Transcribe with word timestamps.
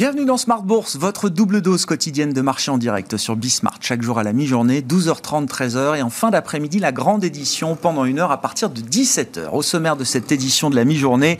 Bienvenue 0.00 0.24
dans 0.24 0.38
Smart 0.38 0.62
Bourse, 0.62 0.96
votre 0.96 1.28
double 1.28 1.60
dose 1.60 1.84
quotidienne 1.84 2.32
de 2.32 2.40
marché 2.40 2.70
en 2.70 2.78
direct 2.78 3.18
sur 3.18 3.36
Bismart, 3.36 3.69
chaque 3.80 4.02
jour 4.02 4.18
à 4.18 4.22
la 4.22 4.32
mi-journée, 4.32 4.82
12h30, 4.82 5.46
13h, 5.46 5.96
et 5.96 6.02
en 6.02 6.10
fin 6.10 6.30
d'après-midi, 6.30 6.78
la 6.78 6.92
grande 6.92 7.24
édition 7.24 7.76
pendant 7.76 8.04
une 8.04 8.18
heure 8.18 8.30
à 8.30 8.40
partir 8.40 8.68
de 8.68 8.80
17h. 8.80 9.50
Au 9.52 9.62
sommaire 9.62 9.96
de 9.96 10.04
cette 10.04 10.32
édition 10.32 10.70
de 10.70 10.76
la 10.76 10.84
mi-journée, 10.84 11.38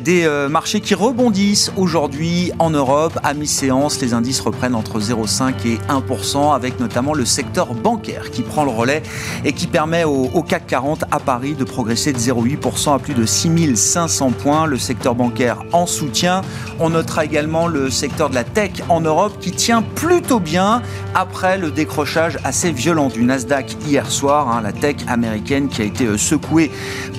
des 0.00 0.24
euh, 0.24 0.48
marchés 0.48 0.80
qui 0.80 0.94
rebondissent 0.94 1.72
aujourd'hui 1.76 2.52
en 2.58 2.70
Europe. 2.70 3.18
À 3.24 3.34
mi-séance, 3.34 4.00
les 4.00 4.14
indices 4.14 4.40
reprennent 4.40 4.74
entre 4.74 5.00
0,5 5.00 5.54
et 5.66 5.78
1%, 5.88 6.54
avec 6.54 6.78
notamment 6.78 7.12
le 7.12 7.24
secteur 7.24 7.74
bancaire 7.74 8.30
qui 8.30 8.42
prend 8.42 8.64
le 8.64 8.70
relais 8.70 9.02
et 9.44 9.52
qui 9.52 9.66
permet 9.66 10.04
au, 10.04 10.30
au 10.32 10.42
CAC 10.42 10.66
40 10.68 11.04
à 11.10 11.18
Paris 11.18 11.54
de 11.54 11.64
progresser 11.64 12.12
de 12.12 12.18
0,8% 12.18 12.94
à 12.94 12.98
plus 12.98 13.14
de 13.14 13.26
6500 13.26 14.30
points. 14.32 14.66
Le 14.66 14.78
secteur 14.78 15.14
bancaire 15.14 15.64
en 15.72 15.86
soutien. 15.86 16.42
On 16.78 16.90
notera 16.90 17.24
également 17.24 17.66
le 17.66 17.90
secteur 17.90 18.30
de 18.30 18.34
la 18.34 18.44
tech 18.44 18.82
en 18.88 19.00
Europe 19.00 19.34
qui 19.40 19.50
tient 19.50 19.82
plutôt 19.82 20.40
bien 20.40 20.82
après 21.14 21.58
le 21.58 21.70
décrochage 21.80 22.36
assez 22.44 22.72
violent 22.72 23.08
du 23.08 23.22
Nasdaq 23.24 23.74
hier 23.86 24.10
soir. 24.10 24.48
Hein, 24.48 24.60
la 24.60 24.72
tech 24.72 24.96
américaine 25.08 25.68
qui 25.68 25.80
a 25.80 25.86
été 25.86 26.04
euh, 26.04 26.18
secouée 26.18 26.70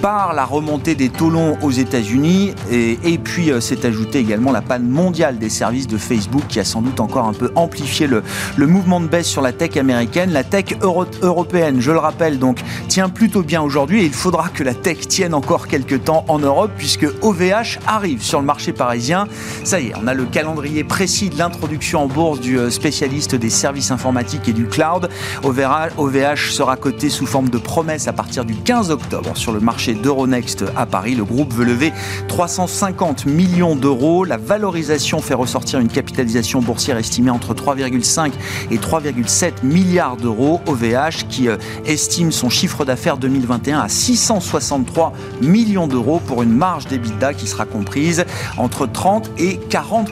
par 0.03 0.33
la 0.35 0.45
remontée 0.45 0.93
des 0.93 1.09
taux 1.09 1.31
longs 1.31 1.57
aux 1.63 1.71
États-Unis 1.71 2.53
et, 2.69 3.17
puis 3.17 3.51
euh, 3.51 3.59
s'est 3.59 3.87
ajouté 3.87 4.19
également 4.19 4.51
la 4.51 4.61
panne 4.61 4.87
mondiale 4.87 5.39
des 5.39 5.49
services 5.49 5.87
de 5.87 5.97
Facebook 5.97 6.43
qui 6.47 6.59
a 6.59 6.63
sans 6.63 6.83
doute 6.83 6.99
encore 6.99 7.25
un 7.25 7.33
peu 7.33 7.51
amplifié 7.55 8.05
le, 8.05 8.21
mouvement 8.67 9.01
de 9.01 9.07
baisse 9.07 9.27
sur 9.27 9.41
la 9.41 9.51
tech 9.51 9.77
américaine. 9.77 10.31
La 10.31 10.43
tech 10.43 10.75
euro 10.81 11.05
européenne, 11.23 11.81
je 11.81 11.91
le 11.91 11.97
rappelle, 11.97 12.37
donc 12.37 12.59
tient 12.87 13.09
plutôt 13.09 13.41
bien 13.41 13.63
aujourd'hui 13.63 14.03
et 14.03 14.05
il 14.05 14.13
faudra 14.13 14.49
que 14.49 14.63
la 14.63 14.75
tech 14.75 15.07
tienne 15.07 15.33
encore 15.33 15.67
quelques 15.67 16.03
temps 16.03 16.23
en 16.27 16.37
Europe 16.37 16.69
puisque 16.77 17.07
OVH 17.23 17.79
arrive 17.87 18.21
sur 18.21 18.39
le 18.39 18.45
marché 18.45 18.73
parisien. 18.73 19.27
Ça 19.63 19.79
y 19.79 19.87
est, 19.87 19.93
on 19.99 20.05
a 20.05 20.13
le 20.13 20.25
calendrier 20.25 20.83
précis 20.83 21.31
de 21.31 21.39
l'introduction 21.39 22.03
en 22.03 22.07
bourse 22.07 22.39
du 22.39 22.59
euh, 22.59 22.69
spécialiste 22.69 23.33
des 23.33 23.49
services 23.49 23.89
informatiques 23.89 24.47
et 24.47 24.50
du 24.53 24.65
cloud. 24.65 25.09
OVH 25.43 26.51
sera 26.51 26.77
coté 26.77 27.09
sous 27.09 27.25
forme 27.25 27.49
de 27.49 27.57
promesse 27.57 28.07
à 28.07 28.13
partir 28.13 28.45
du 28.45 28.55
15 28.55 28.91
octobre 28.91 29.35
sur 29.35 29.51
le 29.51 29.59
marché 29.59 29.93
d'Euronext 29.93 30.65
à 30.75 30.85
Paris. 30.85 31.15
Le 31.15 31.23
groupe 31.23 31.53
veut 31.53 31.65
lever 31.65 31.93
350 32.27 33.25
millions 33.25 33.75
d'euros. 33.75 34.25
La 34.25 34.37
valorisation 34.37 35.21
fait 35.21 35.33
ressortir 35.33 35.79
une 35.79 35.87
capitalisation 35.87 36.61
boursière 36.61 36.97
estimée 36.97 37.31
entre 37.31 37.53
3,5 37.53 38.31
et 38.71 38.77
3,7 38.77 39.63
milliards 39.63 40.17
d'euros. 40.17 40.61
OVH 40.67 41.27
qui 41.29 41.47
euh, 41.47 41.57
estime 41.85 42.31
son 42.31 42.49
chiffre 42.49 42.85
d'affaires 42.85 43.17
2021 43.17 43.79
à 43.79 43.89
663 43.89 45.13
millions 45.41 45.87
d'euros 45.87 46.19
pour 46.25 46.43
une 46.43 46.53
marge 46.53 46.87
d'EBITDA 46.87 47.33
qui 47.33 47.47
sera 47.47 47.65
comprise 47.65 48.25
entre 48.57 48.85
30 48.85 49.31
et 49.37 49.57
40 49.69 50.11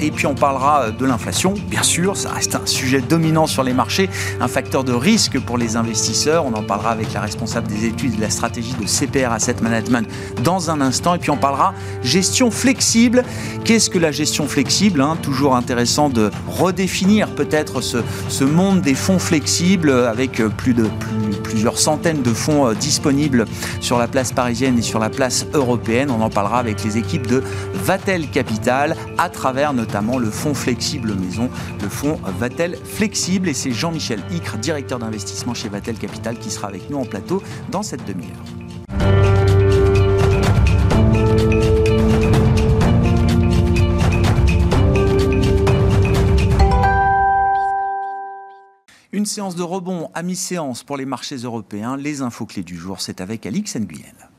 et 0.00 0.10
puis 0.10 0.26
on 0.26 0.34
parlera 0.34 0.82
euh, 0.84 0.90
de 0.90 1.04
l'inflation, 1.04 1.54
bien 1.68 1.82
sûr, 1.82 2.16
ça 2.16 2.30
reste 2.30 2.54
un 2.54 2.66
sujet 2.66 3.00
dominant 3.00 3.46
sur 3.46 3.62
les 3.64 3.72
marchés, 3.72 4.08
un 4.40 4.48
facteur 4.48 4.84
de 4.84 4.92
risque 4.92 5.38
pour 5.40 5.58
les 5.58 5.76
investisseurs. 5.76 6.44
On 6.46 6.54
en 6.54 6.62
parlera 6.62 6.90
avec 6.90 7.12
la 7.12 7.20
responsable 7.20 7.68
des 7.68 7.86
études 7.86 8.16
de 8.16 8.20
la 8.20 8.30
stratégie 8.30 8.74
de 8.80 8.86
CPR 8.86 9.32
Asset 9.32 9.56
Management 9.62 10.08
dans 10.42 10.70
un 10.70 10.80
instant. 10.80 11.14
Et 11.14 11.18
puis 11.18 11.30
on 11.30 11.36
parlera 11.36 11.74
gestion 12.02 12.50
flexible. 12.50 13.24
Qu'est-ce 13.64 13.90
que 13.90 13.98
la 13.98 14.12
gestion 14.12 14.46
flexible 14.46 15.00
hein? 15.00 15.16
Toujours 15.22 15.56
intéressant 15.56 16.08
de 16.08 16.30
redéfinir 16.48 17.28
peut-être 17.34 17.80
ce, 17.80 17.98
ce, 18.28 18.44
monde 18.44 18.82
des 18.82 18.94
fonds 18.94 19.18
flexibles 19.18 19.90
avec 19.90 20.42
plus 20.56 20.74
de 20.74 20.84
plus, 20.84 21.36
plusieurs 21.42 21.78
centaines 21.78 22.22
de 22.22 22.32
fonds 22.32 22.66
euh, 22.66 22.74
disponibles 22.74 23.46
sur 23.80 23.98
la 23.98 24.08
place 24.08 24.32
parisienne 24.32 24.78
et 24.78 24.82
sur 24.82 24.98
la 24.98 25.10
place 25.10 25.46
européenne. 25.54 26.10
On 26.10 26.20
en 26.20 26.30
parlera 26.30 26.58
avec 26.58 26.82
les 26.84 26.98
équipes 26.98 27.26
de 27.26 27.42
Vatel 27.72 28.28
Capital 28.28 28.96
à 29.18 29.28
travers 29.28 29.72
notamment 29.72 30.18
le 30.18 30.30
fonds 30.30 30.54
flexible 30.54 31.14
maison, 31.14 31.48
le 31.82 31.88
fonds 31.88 32.18
Vatel 32.38 32.76
Flexible. 32.84 33.48
C'est 33.54 33.72
Jean-Michel 33.72 34.20
Icre, 34.30 34.58
directeur 34.58 34.98
d'investissement 34.98 35.54
chez 35.54 35.68
Vatel 35.68 35.96
Capital, 35.96 36.38
qui 36.38 36.50
sera 36.50 36.68
avec 36.68 36.90
nous 36.90 36.98
en 36.98 37.04
plateau 37.04 37.42
dans 37.70 37.82
cette 37.82 38.04
demi-heure. 38.04 38.30
Une 49.12 49.26
séance 49.26 49.54
de 49.54 49.62
rebond 49.62 50.10
à 50.12 50.24
mi-séance 50.24 50.82
pour 50.82 50.96
les 50.96 51.06
marchés 51.06 51.36
européens. 51.36 51.96
Les 51.96 52.20
infos 52.20 52.46
clés 52.46 52.64
du 52.64 52.76
jour, 52.76 53.00
c'est 53.00 53.20
avec 53.20 53.46
Alix 53.46 53.76
Nguyen. 53.76 54.33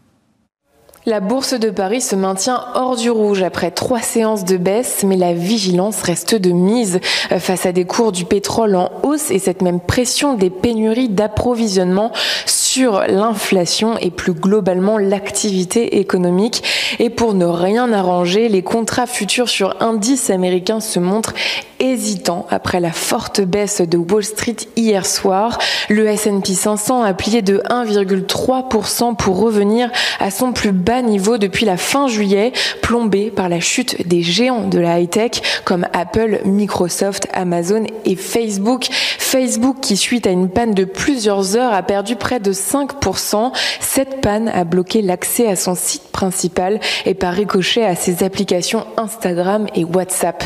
La 1.07 1.19
bourse 1.19 1.53
de 1.53 1.69
Paris 1.69 2.01
se 2.01 2.15
maintient 2.15 2.65
hors 2.73 2.95
du 2.95 3.11
rouge 3.11 3.43
après 3.43 3.69
trois 3.69 4.01
séances 4.01 4.43
de 4.43 4.57
baisse, 4.57 5.03
mais 5.05 5.17
la 5.17 5.33
vigilance 5.33 6.01
reste 6.01 6.33
de 6.33 6.49
mise 6.49 6.99
face 7.37 7.67
à 7.67 7.71
des 7.71 7.85
cours 7.85 8.11
du 8.11 8.25
pétrole 8.25 8.75
en 8.75 8.89
hausse 9.03 9.29
et 9.29 9.37
cette 9.37 9.61
même 9.61 9.79
pression 9.79 10.33
des 10.33 10.49
pénuries 10.49 11.09
d'approvisionnement 11.09 12.11
sur 12.47 13.03
l'inflation 13.07 13.99
et 13.99 14.09
plus 14.09 14.33
globalement 14.33 14.97
l'activité 14.97 15.99
économique. 15.99 16.63
Et 16.97 17.11
pour 17.11 17.35
ne 17.35 17.45
rien 17.45 17.93
arranger, 17.93 18.49
les 18.49 18.63
contrats 18.63 19.05
futurs 19.05 19.49
sur 19.49 19.79
indices 19.83 20.31
américains 20.31 20.79
se 20.79 20.99
montrent 20.99 21.35
hésitants 21.79 22.47
après 22.49 22.79
la 22.79 22.91
forte 22.91 23.41
baisse 23.41 23.81
de 23.81 23.97
Wall 23.97 24.23
Street 24.23 24.55
hier 24.75 25.05
soir. 25.05 25.59
Le 25.89 26.07
S&P 26.07 26.53
500 26.53 27.03
a 27.03 27.13
plié 27.13 27.43
de 27.43 27.59
1,3% 27.69 29.15
pour 29.15 29.39
revenir 29.39 29.91
à 30.19 30.31
son 30.31 30.51
plus 30.51 30.71
bas 30.71 30.94
niveau 31.01 31.37
depuis 31.37 31.65
la 31.65 31.77
fin 31.77 32.07
juillet, 32.07 32.51
plombé 32.81 33.31
par 33.31 33.49
la 33.49 33.59
chute 33.59 34.07
des 34.07 34.21
géants 34.21 34.67
de 34.67 34.79
la 34.79 34.99
high-tech 34.99 35.41
comme 35.63 35.87
Apple, 35.93 36.41
Microsoft, 36.45 37.27
Amazon 37.33 37.85
et 38.05 38.15
Facebook. 38.15 38.87
Facebook 39.19 39.77
qui 39.81 39.97
suite 39.97 40.27
à 40.27 40.31
une 40.31 40.49
panne 40.49 40.73
de 40.73 40.85
plusieurs 40.85 41.57
heures 41.57 41.73
a 41.73 41.83
perdu 41.83 42.15
près 42.15 42.39
de 42.39 42.53
5%. 42.53 43.51
Cette 43.79 44.21
panne 44.21 44.49
a 44.49 44.63
bloqué 44.63 45.01
l'accès 45.01 45.47
à 45.47 45.55
son 45.55 45.75
site 45.75 46.03
principal 46.11 46.79
et 47.05 47.13
par 47.13 47.33
ricochet 47.33 47.83
à 47.83 47.95
ses 47.95 48.23
applications 48.23 48.85
Instagram 48.97 49.67
et 49.75 49.83
WhatsApp. 49.83 50.43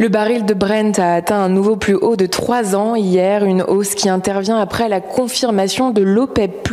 Le 0.00 0.08
baril 0.08 0.46
de 0.46 0.54
Brent 0.54 0.98
a 0.98 1.12
atteint 1.12 1.42
un 1.42 1.50
nouveau 1.50 1.76
plus 1.76 1.94
haut 1.94 2.16
de 2.16 2.24
3 2.24 2.74
ans 2.74 2.94
hier, 2.94 3.44
une 3.44 3.60
hausse 3.60 3.94
qui 3.94 4.08
intervient 4.08 4.58
après 4.58 4.88
la 4.88 5.02
confirmation 5.02 5.90
de 5.90 6.00
l'OPEP+, 6.00 6.70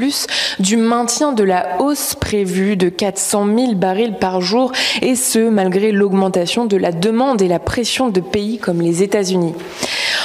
du 0.60 0.78
maintien 0.78 1.34
de 1.34 1.44
la 1.44 1.82
hausse 1.82 2.16
prévue 2.16 2.78
de 2.78 2.88
400 2.88 3.48
000 3.54 3.76
barils 3.76 4.18
par 4.18 4.40
jour, 4.40 4.72
et 5.02 5.16
ce, 5.16 5.50
malgré 5.50 5.92
l'augmentation 5.92 6.64
de 6.64 6.78
la 6.78 6.94
demande 6.94 7.42
et 7.42 7.50
la 7.50 7.60
pression 7.60 8.08
de 8.08 8.22
pays 8.22 8.60
comme 8.60 8.80
les 8.80 9.04
États-Unis. 9.04 9.56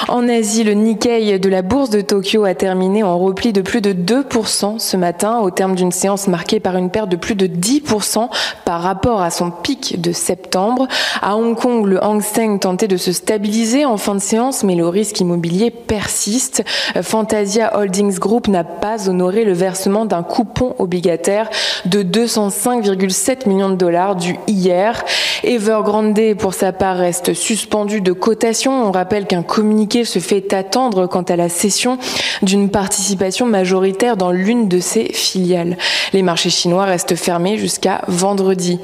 En 0.09 0.29
Asie, 0.29 0.65
le 0.65 0.73
Nikkei 0.73 1.39
de 1.39 1.49
la 1.49 1.63
bourse 1.63 1.91
de 1.91 2.01
Tokyo 2.01 2.45
a 2.45 2.55
terminé 2.55 3.03
en 3.03 3.19
repli 3.19 3.53
de 3.53 3.61
plus 3.61 3.81
de 3.81 3.93
2% 3.93 4.79
ce 4.79 4.97
matin, 4.97 5.39
au 5.39 5.51
terme 5.51 5.75
d'une 5.75 5.93
séance 5.93 6.27
marquée 6.29 6.61
par 6.61 6.77
une 6.77 6.91
perte 6.91 7.09
de 7.09 7.17
plus 7.17 7.35
de 7.35 7.47
10% 7.47 8.29
par 8.65 8.83
rapport 8.83 9.23
à 9.23 9.31
son 9.31 9.51
pic 9.51 10.01
de 10.01 10.13
septembre. 10.13 10.89
À 11.21 11.37
Hong 11.37 11.57
Kong, 11.57 11.87
le 11.87 12.03
Hang 12.03 12.21
Seng 12.21 12.59
tentait 12.59 12.89
se 12.97 13.13
stabiliser 13.13 13.85
en 13.85 13.97
fin 13.97 14.15
de 14.15 14.21
séance, 14.21 14.65
mais 14.65 14.75
le 14.75 14.89
risque 14.89 15.21
immobilier 15.21 15.71
persiste. 15.71 16.63
Fantasia 17.03 17.79
Holdings 17.79 18.19
Group 18.19 18.49
n'a 18.49 18.65
pas 18.65 19.09
honoré 19.09 19.45
le 19.45 19.53
versement 19.53 20.05
d'un 20.05 20.23
coupon 20.23 20.75
obligataire 20.79 21.49
de 21.85 22.03
205,7 22.03 23.49
millions 23.49 23.71
de 23.71 23.77
dollars 23.77 24.17
du 24.17 24.37
hier. 24.47 25.05
Evergrande, 25.45 26.35
pour 26.39 26.55
sa 26.55 26.73
part, 26.73 26.97
reste 26.97 27.35
suspendu 27.35 28.01
de 28.01 28.13
cotation. 28.13 28.87
On 28.87 28.93
rappelle 28.93 29.27
qu'un 29.27 29.43
communiqué 29.43 30.05
se 30.05 30.19
fait 30.19 30.53
attendre 30.53 31.07
quant 31.07 31.23
à 31.23 31.37
la 31.37 31.49
cession 31.49 31.99
d'une 32.43 32.71
participation 32.71 33.47
majoritaire 33.47 34.17
dans 34.17 34.31
l'une 34.31 34.69
de 34.69 34.81
ses 34.81 35.13
filiales. 35.13 35.77
Les 36.13 36.23
marchés 36.23 36.51
chinois 36.51 36.85
restent 36.85 37.17
fermés 37.17 37.59
jusqu'à 37.59 38.03
vendredi. 38.09 38.79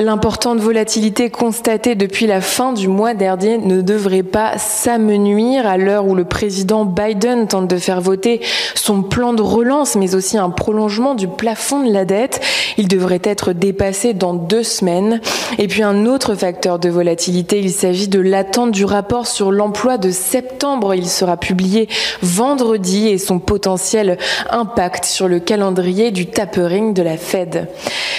L'importante 0.00 0.60
volatilité 0.60 1.28
constatée 1.28 1.96
depuis 1.96 2.28
la 2.28 2.40
fin 2.40 2.72
du 2.72 2.86
mois 2.86 3.14
dernier 3.14 3.58
ne 3.58 3.80
devrait 3.80 4.22
pas 4.22 4.56
s'amenuire 4.56 5.66
à 5.66 5.76
l'heure 5.76 6.06
où 6.06 6.14
le 6.14 6.24
président 6.24 6.84
Biden 6.84 7.48
tente 7.48 7.66
de 7.66 7.78
faire 7.78 8.00
voter 8.00 8.40
son 8.76 9.02
plan 9.02 9.32
de 9.32 9.42
relance, 9.42 9.96
mais 9.96 10.14
aussi 10.14 10.38
un 10.38 10.50
prolongement 10.50 11.16
du 11.16 11.26
plafond 11.26 11.82
de 11.82 11.92
la 11.92 12.04
dette. 12.04 12.40
Il 12.76 12.86
devrait 12.86 13.20
être 13.24 13.52
dépassé 13.52 14.14
dans 14.14 14.34
deux 14.34 14.62
semaines. 14.62 15.20
Et 15.58 15.66
puis 15.66 15.82
un 15.82 16.06
autre 16.06 16.36
facteur 16.36 16.78
de 16.78 16.88
volatilité, 16.88 17.58
il 17.58 17.72
s'agit 17.72 18.06
de 18.06 18.20
l'attente 18.20 18.70
du 18.70 18.84
rapport 18.84 19.26
sur 19.26 19.50
l'emploi 19.50 19.98
de 19.98 20.12
septembre. 20.12 20.94
Il 20.94 21.08
sera 21.08 21.36
publié 21.36 21.88
vendredi 22.22 23.08
et 23.08 23.18
son 23.18 23.40
potentiel 23.40 24.16
impact 24.50 25.06
sur 25.06 25.26
le 25.26 25.40
calendrier 25.40 26.12
du 26.12 26.26
tapering 26.26 26.94
de 26.94 27.02
la 27.02 27.16
Fed. 27.16 27.66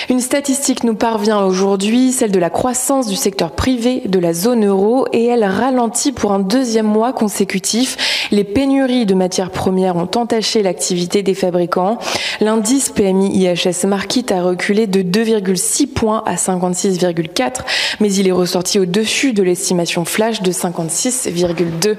Une 0.10 0.20
statistique 0.20 0.84
nous 0.84 0.96
parvient 0.96 1.42
aujourd'hui, 1.46 1.69
celle 2.12 2.32
de 2.32 2.40
la 2.40 2.50
croissance 2.50 3.08
du 3.08 3.16
secteur 3.16 3.52
privé 3.52 4.02
de 4.06 4.20
la 4.20 4.34
zone 4.34 4.66
euro 4.66 5.06
et 5.14 5.26
elle 5.26 5.44
ralentit 5.44 6.12
pour 6.12 6.32
un 6.32 6.40
deuxième 6.40 6.88
mois 6.88 7.14
consécutif. 7.14 8.28
Les 8.32 8.44
pénuries 8.44 9.06
de 9.06 9.14
matières 9.14 9.52
premières 9.52 9.96
ont 9.96 10.10
entaché 10.16 10.64
l'activité 10.64 11.22
des 11.22 11.34
fabricants. 11.34 12.00
L'indice 12.42 12.90
PMI 12.90 13.30
IHS 13.38 13.86
Market 13.88 14.32
a 14.32 14.42
reculé 14.42 14.88
de 14.88 15.02
2,6 15.02 15.88
points 15.88 16.24
à 16.26 16.36
56,4, 16.36 17.62
mais 18.00 18.12
il 18.14 18.28
est 18.28 18.34
ressorti 18.34 18.80
au-dessus 18.80 19.34
de 19.34 19.44
l'estimation 19.44 20.06
flash 20.06 20.42
de 20.42 20.52
56,2. 20.52 21.98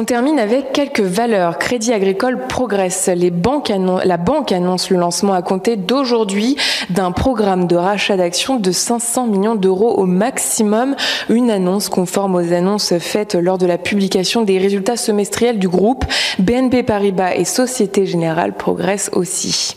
On 0.00 0.04
termine 0.04 0.38
avec 0.38 0.72
quelques 0.72 1.00
valeurs. 1.00 1.58
Crédit 1.58 1.92
agricole 1.92 2.46
progresse. 2.46 3.10
La 3.12 4.16
banque 4.16 4.52
annonce 4.52 4.90
le 4.90 4.96
lancement 4.96 5.32
à 5.32 5.42
compter 5.42 5.74
d'aujourd'hui 5.74 6.54
d'un 6.88 7.10
programme 7.10 7.66
de 7.66 7.74
rachat 7.74 8.16
d'actions 8.16 8.60
de 8.60 8.70
500 8.70 9.26
millions 9.26 9.56
d'euros 9.56 9.90
au 9.96 10.06
maximum. 10.06 10.94
Une 11.28 11.50
annonce 11.50 11.88
conforme 11.88 12.36
aux 12.36 12.52
annonces 12.52 12.96
faites 12.98 13.34
lors 13.34 13.58
de 13.58 13.66
la 13.66 13.76
publication 13.76 14.42
des 14.42 14.58
résultats 14.58 14.96
semestriels 14.96 15.58
du 15.58 15.68
groupe. 15.68 16.04
BNP 16.38 16.84
Paribas 16.84 17.34
et 17.34 17.44
Société 17.44 18.06
Générale 18.06 18.52
progressent 18.52 19.10
aussi. 19.14 19.74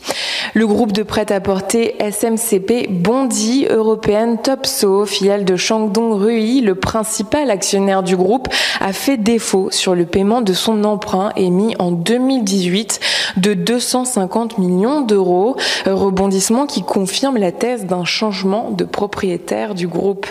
Le 0.54 0.68
groupe 0.68 0.92
de 0.92 1.02
prêt-à-porter 1.02 1.96
SMCP 2.00 2.90
Bondi 2.90 3.66
Européenne 3.68 4.38
Topso, 4.38 5.06
filiale 5.06 5.46
de 5.46 5.56
Shandong 5.56 6.14
Rui, 6.14 6.62
le 6.62 6.76
principal 6.76 7.50
actionnaire 7.50 8.04
du 8.04 8.16
groupe, 8.16 8.50
a 8.82 8.94
fait 8.94 9.18
défaut 9.18 9.70
sur 9.72 9.96
le 9.96 10.06
paiement 10.12 10.42
de 10.42 10.54
son 10.54 10.84
emprunt 10.84 11.32
émis 11.36 11.76
en 11.80 11.92
2018 11.92 13.00
de 13.38 13.54
250 13.54 14.58
millions 14.58 15.02
d'euros, 15.02 15.56
rebondissement 15.86 16.66
qui 16.68 16.84
confirme 16.84 17.38
la 17.38 17.52
thèse 17.52 17.86
d'un 17.86 18.06
changement 18.06 18.72
de 18.72 18.84
propriétaire 18.84 19.74
du 19.74 19.88
groupe. 19.88 20.28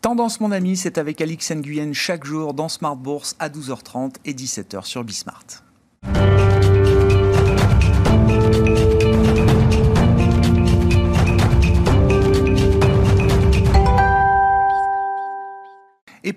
Tendance 0.00 0.40
mon 0.40 0.52
ami, 0.52 0.76
c'est 0.76 0.98
avec 0.98 1.20
Alix 1.20 1.50
Nguyen 1.50 1.92
chaque 1.92 2.24
jour 2.24 2.52
dans 2.52 2.68
Smart 2.68 2.96
Bourse 2.96 3.36
à 3.38 3.48
12h30 3.48 4.14
et 4.24 4.34
17h 4.34 4.84
sur 4.84 5.04
Bismart. 5.04 5.44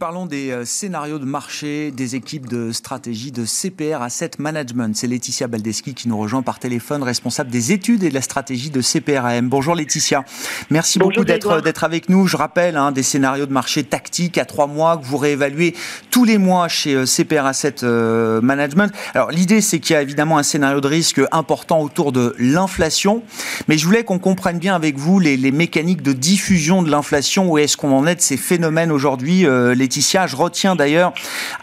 Parlons 0.08 0.26
des 0.26 0.52
euh, 0.52 0.64
scénarios 0.64 1.20
de 1.20 1.26
marché 1.26 1.92
des 1.92 2.16
équipes 2.16 2.48
de 2.48 2.72
stratégie 2.72 3.34
de 3.34 3.44
CPR 3.44 4.02
Asset 4.02 4.32
Management. 4.40 4.96
C'est 4.96 5.06
Laetitia 5.06 5.48
Baldeschi 5.48 5.94
qui 5.94 6.08
nous 6.08 6.18
rejoint 6.18 6.44
par 6.44 6.60
téléphone, 6.60 7.04
responsable 7.04 7.50
des 7.50 7.74
études 7.74 8.04
et 8.04 8.10
de 8.10 8.14
la 8.14 8.22
stratégie 8.22 8.70
de 8.70 8.80
CPRAM. 8.80 9.50
Bonjour 9.50 9.76
Laetitia. 9.76 10.24
Merci 10.70 10.98
beaucoup 10.98 11.26
d'être 11.26 11.60
d'être 11.60 11.84
avec 11.84 12.08
nous. 12.08 12.26
Je 12.26 12.38
rappelle 12.38 12.78
hein, 12.78 12.94
des 12.94 13.04
scénarios 13.04 13.48
de 13.48 13.52
marché 13.52 13.84
tactiques 13.84 14.38
à 14.38 14.46
trois 14.46 14.68
mois 14.68 14.96
que 14.96 15.04
vous 15.04 15.18
réévaluez 15.18 15.76
tous 16.10 16.24
les 16.24 16.38
mois 16.38 16.70
chez 16.70 16.96
euh, 16.96 17.06
CPR 17.06 17.46
Asset 17.46 17.84
euh, 17.84 18.40
Management. 18.40 18.94
Alors 19.14 19.32
l'idée 19.32 19.60
c'est 19.60 19.82
qu'il 19.82 19.94
y 19.94 19.98
a 19.98 20.02
évidemment 20.02 20.38
un 20.38 20.44
scénario 20.44 20.80
de 20.80 20.88
risque 20.88 21.20
important 21.34 21.82
autour 21.82 22.14
de 22.14 22.34
l'inflation, 22.40 23.24
mais 23.68 23.78
je 23.78 23.86
voulais 23.86 24.06
qu'on 24.06 24.20
comprenne 24.20 24.58
bien 24.58 24.74
avec 24.74 24.98
vous 24.98 25.20
les, 25.20 25.36
les 25.36 25.52
mécaniques 25.52 26.02
de 26.02 26.14
diffusion 26.14 26.82
de 26.82 26.90
l'inflation. 26.90 27.52
Où 27.52 27.58
est-ce 27.58 27.76
qu'on 27.76 27.92
en 27.92 28.08
est 28.08 28.16
de 28.16 28.22
ces 28.22 28.38
phénomènes 28.38 28.94
aujourd'hui 28.94 29.44
Laetitia. 29.44 29.97
Je 30.02 30.36
retiens 30.36 30.76
d'ailleurs 30.76 31.14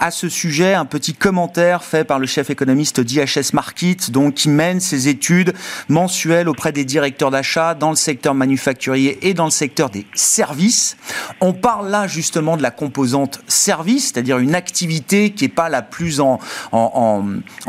à 0.00 0.10
ce 0.10 0.28
sujet 0.28 0.74
un 0.74 0.84
petit 0.84 1.14
commentaire 1.14 1.84
fait 1.84 2.04
par 2.04 2.18
le 2.18 2.26
chef 2.26 2.50
économiste 2.50 3.00
d'IHS 3.00 3.52
Market, 3.52 4.10
donc 4.10 4.34
qui 4.34 4.48
mène 4.48 4.80
ses 4.80 5.08
études 5.08 5.54
mensuelles 5.88 6.48
auprès 6.48 6.72
des 6.72 6.84
directeurs 6.84 7.30
d'achat 7.30 7.74
dans 7.74 7.90
le 7.90 7.96
secteur 7.96 8.34
manufacturier 8.34 9.18
et 9.28 9.34
dans 9.34 9.44
le 9.44 9.50
secteur 9.50 9.90
des 9.90 10.06
services. 10.14 10.96
On 11.40 11.52
parle 11.52 11.90
là 11.90 12.06
justement 12.06 12.56
de 12.56 12.62
la 12.62 12.70
composante 12.70 13.40
service, 13.46 14.12
c'est-à-dire 14.12 14.38
une 14.38 14.54
activité 14.54 15.30
qui 15.30 15.44
n'est 15.44 15.48
pas 15.48 15.68
la 15.68 15.82
plus 15.82 16.20
en, 16.20 16.38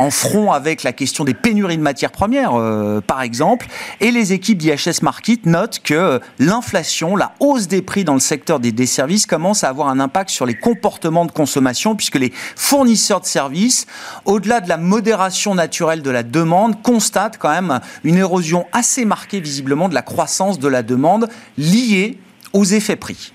front 0.09 0.51
avec 0.51 0.83
la 0.83 0.94
question 0.94 1.23
des 1.23 1.33
pénuries 1.33 1.77
de 1.77 1.81
matières 1.81 2.12
premières, 2.12 2.56
euh, 2.56 3.01
par 3.01 3.21
exemple. 3.21 3.67
Et 4.00 4.12
les 4.12 4.33
équipes 4.33 4.57
d'IHS 4.57 5.01
Market 5.01 5.45
notent 5.45 5.79
que 5.83 6.19
l'inflation, 6.39 7.15
la 7.15 7.33
hausse 7.39 7.67
des 7.67 7.81
prix 7.81 8.03
dans 8.03 8.13
le 8.13 8.19
secteur 8.19 8.59
des, 8.59 8.71
des 8.71 8.85
services 8.85 9.25
commence 9.25 9.63
à 9.63 9.69
avoir 9.69 9.89
un 9.89 10.00
impact 10.00 10.29
sur 10.29 10.45
les 10.45 10.54
comportements 10.55 11.25
de 11.25 11.31
consommation, 11.31 11.95
puisque 11.95 12.15
les 12.15 12.31
fournisseurs 12.55 13.21
de 13.21 13.25
services, 13.25 13.87
au-delà 14.25 14.61
de 14.61 14.69
la 14.69 14.77
modération 14.77 15.55
naturelle 15.55 16.01
de 16.01 16.09
la 16.09 16.23
demande, 16.23 16.81
constatent 16.81 17.37
quand 17.37 17.49
même 17.49 17.79
une 18.03 18.17
érosion 18.17 18.65
assez 18.71 19.05
marquée 19.05 19.39
visiblement 19.39 19.89
de 19.89 19.93
la 19.93 20.01
croissance 20.01 20.59
de 20.59 20.67
la 20.67 20.83
demande 20.83 21.29
liée 21.57 22.17
aux 22.53 22.65
effets 22.65 22.95
prix. 22.95 23.33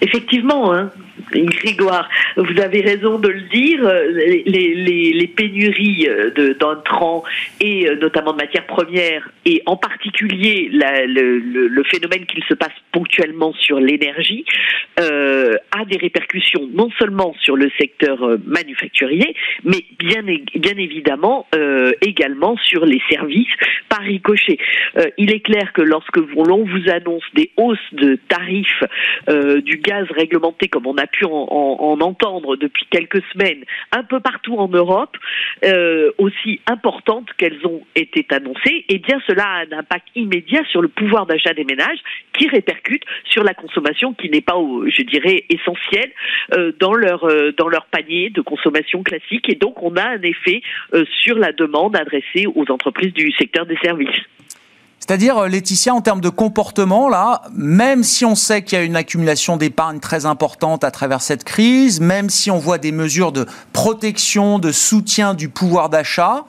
Effectivement, 0.00 0.72
hein, 0.72 0.90
Grégoire, 1.32 2.08
vous 2.36 2.60
avez 2.60 2.80
raison 2.82 3.18
de 3.18 3.28
le 3.28 3.40
dire, 3.42 3.82
les, 4.10 4.42
les, 4.46 5.12
les 5.12 5.26
pénuries 5.26 6.08
euh, 6.08 6.54
d'entrants 6.54 7.22
et 7.60 7.88
euh, 7.88 7.96
notamment 7.96 8.32
de 8.32 8.38
matières 8.38 8.66
premières, 8.66 9.28
et 9.44 9.62
en 9.66 9.76
particulier 9.76 10.68
le, 10.72 11.82
phénomène 11.84 12.26
qu'il 12.26 12.42
se 12.44 12.54
passe 12.54 12.72
ponctuellement 12.92 13.52
sur 13.54 13.78
l'énergie, 13.78 14.44
euh, 15.00 15.56
a 15.72 15.84
des 15.84 15.96
répercussions 15.96 16.68
non 16.72 16.90
seulement 16.98 17.34
sur 17.40 17.56
le 17.56 17.70
secteur 17.78 18.22
euh, 18.22 18.38
manufacturier, 18.44 19.34
mais 19.64 19.84
bien, 19.98 20.26
évidemment 20.76 21.46
euh, 21.54 21.92
également 22.00 22.56
sur 22.58 22.84
les 22.84 23.00
services 23.10 23.52
par 23.88 24.00
ricochet. 24.00 24.58
Euh, 24.98 25.06
il 25.18 25.32
est 25.32 25.40
clair 25.40 25.72
que 25.72 25.82
lorsque 25.82 26.16
l'on 26.16 26.64
vous 26.64 26.90
annonce 26.90 27.24
des 27.34 27.50
hausses 27.56 27.78
de 27.92 28.18
tarifs 28.28 28.82
du 29.64 29.78
gaz 29.78 30.06
réglementé 30.10 30.68
comme 30.68 30.86
on 30.86 30.96
a 30.96 31.06
pu 31.06 31.15
en, 31.24 31.98
entendre 32.00 32.56
depuis 32.56 32.86
quelques 32.90 33.22
semaines 33.32 33.64
un 33.92 34.02
peu 34.02 34.20
partout 34.20 34.56
en 34.56 34.68
Europe, 34.68 35.16
euh, 35.64 36.10
aussi 36.18 36.60
importantes 36.66 37.28
qu'elles 37.36 37.66
ont 37.66 37.82
été 37.94 38.26
annoncées, 38.30 38.84
eh 38.88 38.98
bien 38.98 39.20
cela 39.26 39.44
a 39.44 39.64
un 39.64 39.78
impact 39.78 40.08
immédiat 40.14 40.62
sur 40.70 40.82
le 40.82 40.88
pouvoir 40.88 41.26
d'achat 41.26 41.54
des 41.54 41.64
ménages 41.64 41.98
qui 42.32 42.48
répercute 42.48 43.02
sur 43.24 43.42
la 43.42 43.54
consommation 43.54 44.12
qui 44.14 44.28
n'est 44.28 44.40
pas, 44.40 44.56
je 44.86 45.02
dirais, 45.02 45.44
essentielle 45.48 46.12
euh, 46.54 46.72
dans 46.78 46.94
leur 46.94 47.24
euh, 47.24 47.52
dans 47.56 47.68
leur 47.68 47.86
panier 47.86 48.30
de 48.30 48.40
consommation 48.40 49.02
classique, 49.02 49.48
et 49.48 49.54
donc 49.54 49.82
on 49.82 49.96
a 49.96 50.04
un 50.04 50.22
effet 50.22 50.62
sur 51.22 51.38
la 51.38 51.52
demande 51.52 51.96
adressée 51.96 52.46
aux 52.54 52.70
entreprises 52.70 53.12
du 53.12 53.32
secteur 53.32 53.66
des 53.66 53.76
services. 53.78 54.20
C'est-à-dire, 55.06 55.38
euh, 55.38 55.48
Laetitia, 55.48 55.94
en 55.94 56.00
termes 56.00 56.20
de 56.20 56.28
comportement, 56.28 57.08
là, 57.08 57.42
même 57.54 58.02
si 58.02 58.24
on 58.24 58.34
sait 58.34 58.62
qu'il 58.62 58.76
y 58.76 58.80
a 58.80 58.84
une 58.84 58.96
accumulation 58.96 59.56
d'épargne 59.56 60.00
très 60.00 60.26
importante 60.26 60.82
à 60.82 60.90
travers 60.90 61.22
cette 61.22 61.44
crise, 61.44 62.00
même 62.00 62.28
si 62.28 62.50
on 62.50 62.58
voit 62.58 62.78
des 62.78 62.90
mesures 62.90 63.30
de 63.30 63.46
protection, 63.72 64.58
de 64.58 64.72
soutien 64.72 65.34
du 65.34 65.48
pouvoir 65.48 65.90
d'achat, 65.90 66.44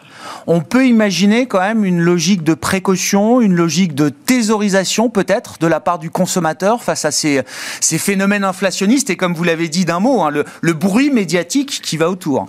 on 0.47 0.61
peut 0.61 0.87
imaginer 0.87 1.45
quand 1.45 1.59
même 1.59 1.85
une 1.85 1.99
logique 1.99 2.41
de 2.41 2.55
précaution, 2.55 3.41
une 3.41 3.53
logique 3.53 3.93
de 3.93 4.09
thésaurisation 4.09 5.11
peut-être 5.11 5.59
de 5.59 5.67
la 5.67 5.79
part 5.79 5.99
du 5.99 6.09
consommateur 6.09 6.81
face 6.81 7.05
à 7.05 7.11
ces, 7.11 7.43
ces 7.79 7.99
phénomènes 7.99 8.43
inflationnistes 8.43 9.11
et 9.11 9.17
comme 9.17 9.35
vous 9.35 9.43
l'avez 9.43 9.67
dit 9.67 9.85
d'un 9.85 9.99
mot, 9.99 10.23
hein, 10.23 10.31
le, 10.31 10.45
le 10.61 10.73
bruit 10.73 11.11
médiatique 11.11 11.79
qui 11.83 11.95
va 11.95 12.09
autour. 12.09 12.47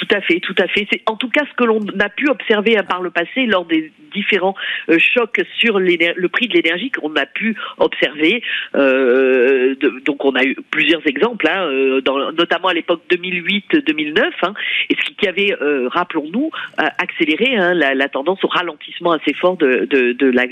Tout 0.00 0.14
à 0.14 0.20
fait, 0.22 0.40
tout 0.40 0.54
à 0.58 0.66
fait. 0.68 0.86
C'est 0.90 1.02
en 1.06 1.16
tout 1.16 1.28
cas 1.28 1.42
ce 1.50 1.54
que 1.56 1.64
l'on 1.64 1.84
a 1.98 2.08
pu 2.08 2.28
observer 2.30 2.78
hein, 2.78 2.84
par 2.88 3.02
le 3.02 3.10
passé 3.10 3.44
lors 3.46 3.66
des 3.66 3.92
différents 4.10 4.54
euh, 4.88 4.98
chocs 4.98 5.40
sur 5.58 5.78
le 5.78 6.28
prix 6.28 6.48
de 6.48 6.54
l'énergie 6.54 6.90
qu'on 6.90 7.14
a 7.16 7.26
pu 7.26 7.56
observer. 7.78 8.42
Euh, 8.74 9.74
donc 10.04 10.24
on 10.24 10.34
a 10.34 10.44
eu 10.44 10.56
plusieurs 10.70 11.06
exemples, 11.06 11.48
hein, 11.48 11.64
euh, 11.64 12.00
notamment 12.36 12.68
à 12.68 12.74
l'époque 12.74 13.02
2008-2009, 13.10 14.30
hein, 14.42 14.54
et 14.88 14.96
ce 14.96 15.10
qui 15.16 15.28
avait, 15.28 15.54
rappelons-nous, 15.88 16.50
accéléré 16.76 17.56
la, 17.74 18.08
tendance 18.08 18.42
au 18.44 18.48
ralentissement 18.48 19.12
assez 19.12 19.34
fort 19.34 19.56
de, 19.56 19.86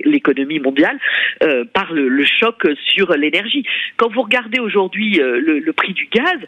l'économie 0.04 0.60
mondiale 0.60 0.98
par 1.72 1.92
le, 1.92 2.24
choc 2.24 2.66
sur 2.84 3.12
l'énergie. 3.16 3.64
Quand 3.96 4.12
vous 4.12 4.22
regardez 4.22 4.60
aujourd'hui 4.60 5.20
le, 5.20 5.72
prix 5.72 5.92
du 5.92 6.08
gaz, 6.12 6.38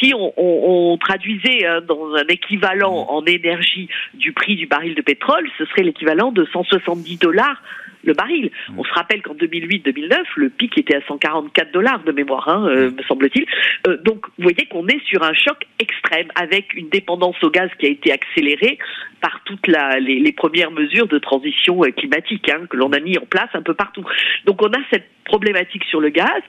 si 0.00 0.12
on, 0.14 0.96
traduisait 1.00 1.66
dans 1.86 2.14
un 2.14 2.26
équivalent 2.28 3.06
en 3.08 3.24
énergie 3.24 3.88
du 4.14 4.32
prix 4.32 4.56
du 4.56 4.66
baril 4.66 4.94
de 4.94 5.02
pétrole, 5.02 5.48
ce 5.58 5.64
serait 5.66 5.82
l'équivalent 5.82 6.32
de 6.32 6.46
170 6.54 7.18
dollars 7.18 7.60
le 8.04 8.12
baril. 8.12 8.50
Mm. 8.68 8.78
On 8.78 8.84
se 8.84 8.92
rappelle 8.92 9.22
qu'en 9.22 9.34
2008-2009, 9.34 10.24
le 10.36 10.50
pic 10.50 10.76
était 10.78 10.96
à 10.96 11.00
144 11.06 11.72
dollars 11.72 12.02
de 12.04 12.12
mémoire, 12.12 12.48
hein, 12.48 12.66
euh, 12.68 12.90
mm. 12.90 12.96
me 12.96 13.02
semble-t-il. 13.02 13.46
Euh, 13.86 13.96
donc, 14.02 14.26
vous 14.38 14.44
voyez 14.44 14.66
qu'on 14.66 14.86
est 14.86 15.04
sur 15.06 15.22
un 15.22 15.32
choc 15.32 15.66
extrême 15.78 16.28
avec 16.34 16.74
une 16.74 16.88
dépendance 16.88 17.36
au 17.42 17.50
gaz 17.50 17.70
qui 17.78 17.86
a 17.86 17.88
été 17.88 18.12
accélérée 18.12 18.78
par 19.20 19.40
toutes 19.44 19.66
les, 19.66 20.32
premières 20.32 20.70
mesures 20.70 21.08
de 21.08 21.18
transition 21.18 21.82
euh, 21.82 21.90
climatique 21.90 22.48
hein, 22.50 22.66
que 22.68 22.76
l'on 22.76 22.92
a 22.92 23.00
mis 23.00 23.18
en 23.18 23.26
place 23.26 23.48
un 23.54 23.62
peu 23.62 23.74
partout. 23.74 24.04
Donc, 24.44 24.62
on 24.62 24.68
a 24.68 24.78
cette 24.90 25.08
problématique 25.24 25.84
sur 25.84 26.00
le 26.00 26.10
gaz. 26.10 26.42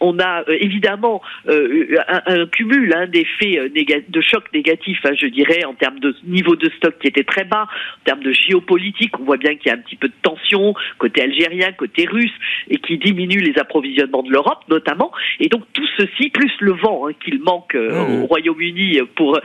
On 0.00 0.18
a 0.18 0.42
euh, 0.48 0.56
évidemment 0.60 1.20
euh, 1.48 1.96
un, 2.26 2.46
cumul 2.46 2.92
hein, 2.94 3.06
d'effets 3.06 3.70
de 4.08 4.20
chocs 4.20 4.52
négatifs, 4.52 5.00
hein, 5.04 5.14
je 5.18 5.26
dirais, 5.26 5.64
en 5.64 5.74
termes 5.74 5.98
de 6.00 6.14
niveau 6.24 6.56
de 6.56 6.68
stock 6.70 6.98
qui 7.00 7.08
était 7.08 7.24
très 7.24 7.44
bas, 7.44 7.62
en 7.62 8.04
termes 8.04 8.22
de 8.22 8.32
géopolitique, 8.32 9.18
on 9.18 9.24
voit 9.24 9.36
bien 9.36 9.54
qu'il 9.56 9.70
y 9.70 9.74
a 9.74 9.78
un 9.78 9.82
petit 9.82 9.96
peu 9.96 10.08
de 10.08 10.14
tension 10.22 10.74
côté 10.98 11.22
algérien, 11.22 11.72
côté 11.72 12.06
russe, 12.06 12.32
et 12.68 12.78
qui 12.78 12.98
diminue 12.98 13.40
les 13.40 13.58
approvisionnements 13.58 14.22
de 14.22 14.30
l'Europe 14.30 14.64
notamment. 14.68 15.12
Et 15.40 15.48
donc 15.48 15.62
tout 15.72 15.86
ceci, 15.96 16.30
plus 16.30 16.52
le 16.60 16.72
vent 16.72 17.08
hein, 17.08 17.12
qu'il 17.24 17.40
manque 17.40 17.74
mmh. 17.74 18.22
au 18.22 18.26
Royaume-Uni 18.26 19.00
pour 19.16 19.38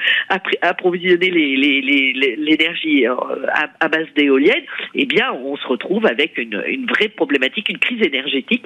approvisionner 0.62 1.30
l'énergie 1.30 3.06
à, 3.06 3.70
à, 3.80 3.88
base 3.88 4.08
d'éoliennes, 4.16 4.64
eh 4.96 5.06
bien 5.06 5.32
on 5.34 5.56
se 5.58 5.68
retrouve 5.68 6.06
avec 6.06 6.38
une, 6.38 6.64
une 6.68 6.86
vraie 6.86 7.10
problématique, 7.10 7.70
une 7.70 7.80
crise 7.80 8.02
énergétique 8.06 8.66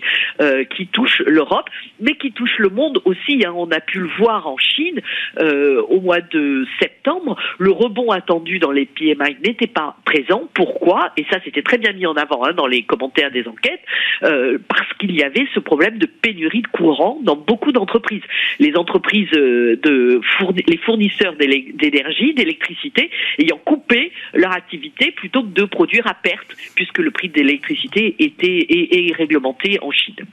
qui 0.76 0.88
touche 0.88 1.22
l'Europe 1.26 1.70
mais 2.00 2.16
qui 2.16 2.32
touche 2.32 2.58
le 2.60 2.70
monde 2.70 3.02
aussi. 3.06 3.44
Hein. 3.46 3.54
On 3.56 3.72
a 3.72 3.80
pu 3.80 4.00
le 4.00 4.10
voir 4.20 4.48
en 4.48 4.58
Chine 4.58 5.02
euh, 5.40 5.82
au 5.90 6.02
mois 6.02 6.22
de 6.22 6.66
septembre. 6.80 7.38
Le 7.58 7.72
rebond 7.72 8.12
attendu 8.12 8.60
dans 8.60 8.72
les 8.72 8.86
PMI 8.86 9.38
n'était 9.44 9.68
pas 9.68 9.98
présent. 10.06 10.48
Pourquoi? 10.54 11.12
Et 11.18 11.26
ça, 11.32 11.40
c'était 11.44 11.62
très 11.62 11.78
bien 11.78 11.94
mis 11.94 12.06
en 12.06 12.16
avant 12.16 12.46
hein, 12.46 12.54
dans 12.54 12.68
les 12.68 12.84
commentaires 12.84 13.32
des 13.32 13.48
enquêtes, 13.48 13.82
euh, 14.24 14.58
parce 14.68 14.92
qu'il 15.00 15.16
y 15.16 15.24
avait 15.24 15.48
ce 15.54 15.60
problème 15.60 15.98
de 15.98 16.06
pénurie 16.06 16.62
de 16.62 16.68
courant 16.68 17.20
dans 17.22 17.36
beaucoup 17.36 17.72
d'entreprises. 17.72 18.24
Les 18.60 18.76
entreprises 18.76 19.30
euh, 19.34 19.80
de 19.84 20.22
les 20.68 20.78
fournisseurs 20.78 21.36
d'énergie, 21.36 22.34
d'électricité, 22.34 23.10
ayant 23.40 23.60
coupé 23.64 24.12
leur 24.34 24.52
activité 24.52 25.12
plutôt 25.12 25.44
que 25.44 25.54
de 25.54 25.66
produire 25.66 26.08
à 26.08 26.14
perte, 26.14 26.56
puisque 26.76 27.00
le 27.00 27.12
prix 27.12 27.30
de 27.30 27.36
l'électricité 27.36 28.16
était 28.20 28.66
est 28.70 29.16
réglementé 29.16 29.78
en 29.82 29.92
Chine. 29.92 30.26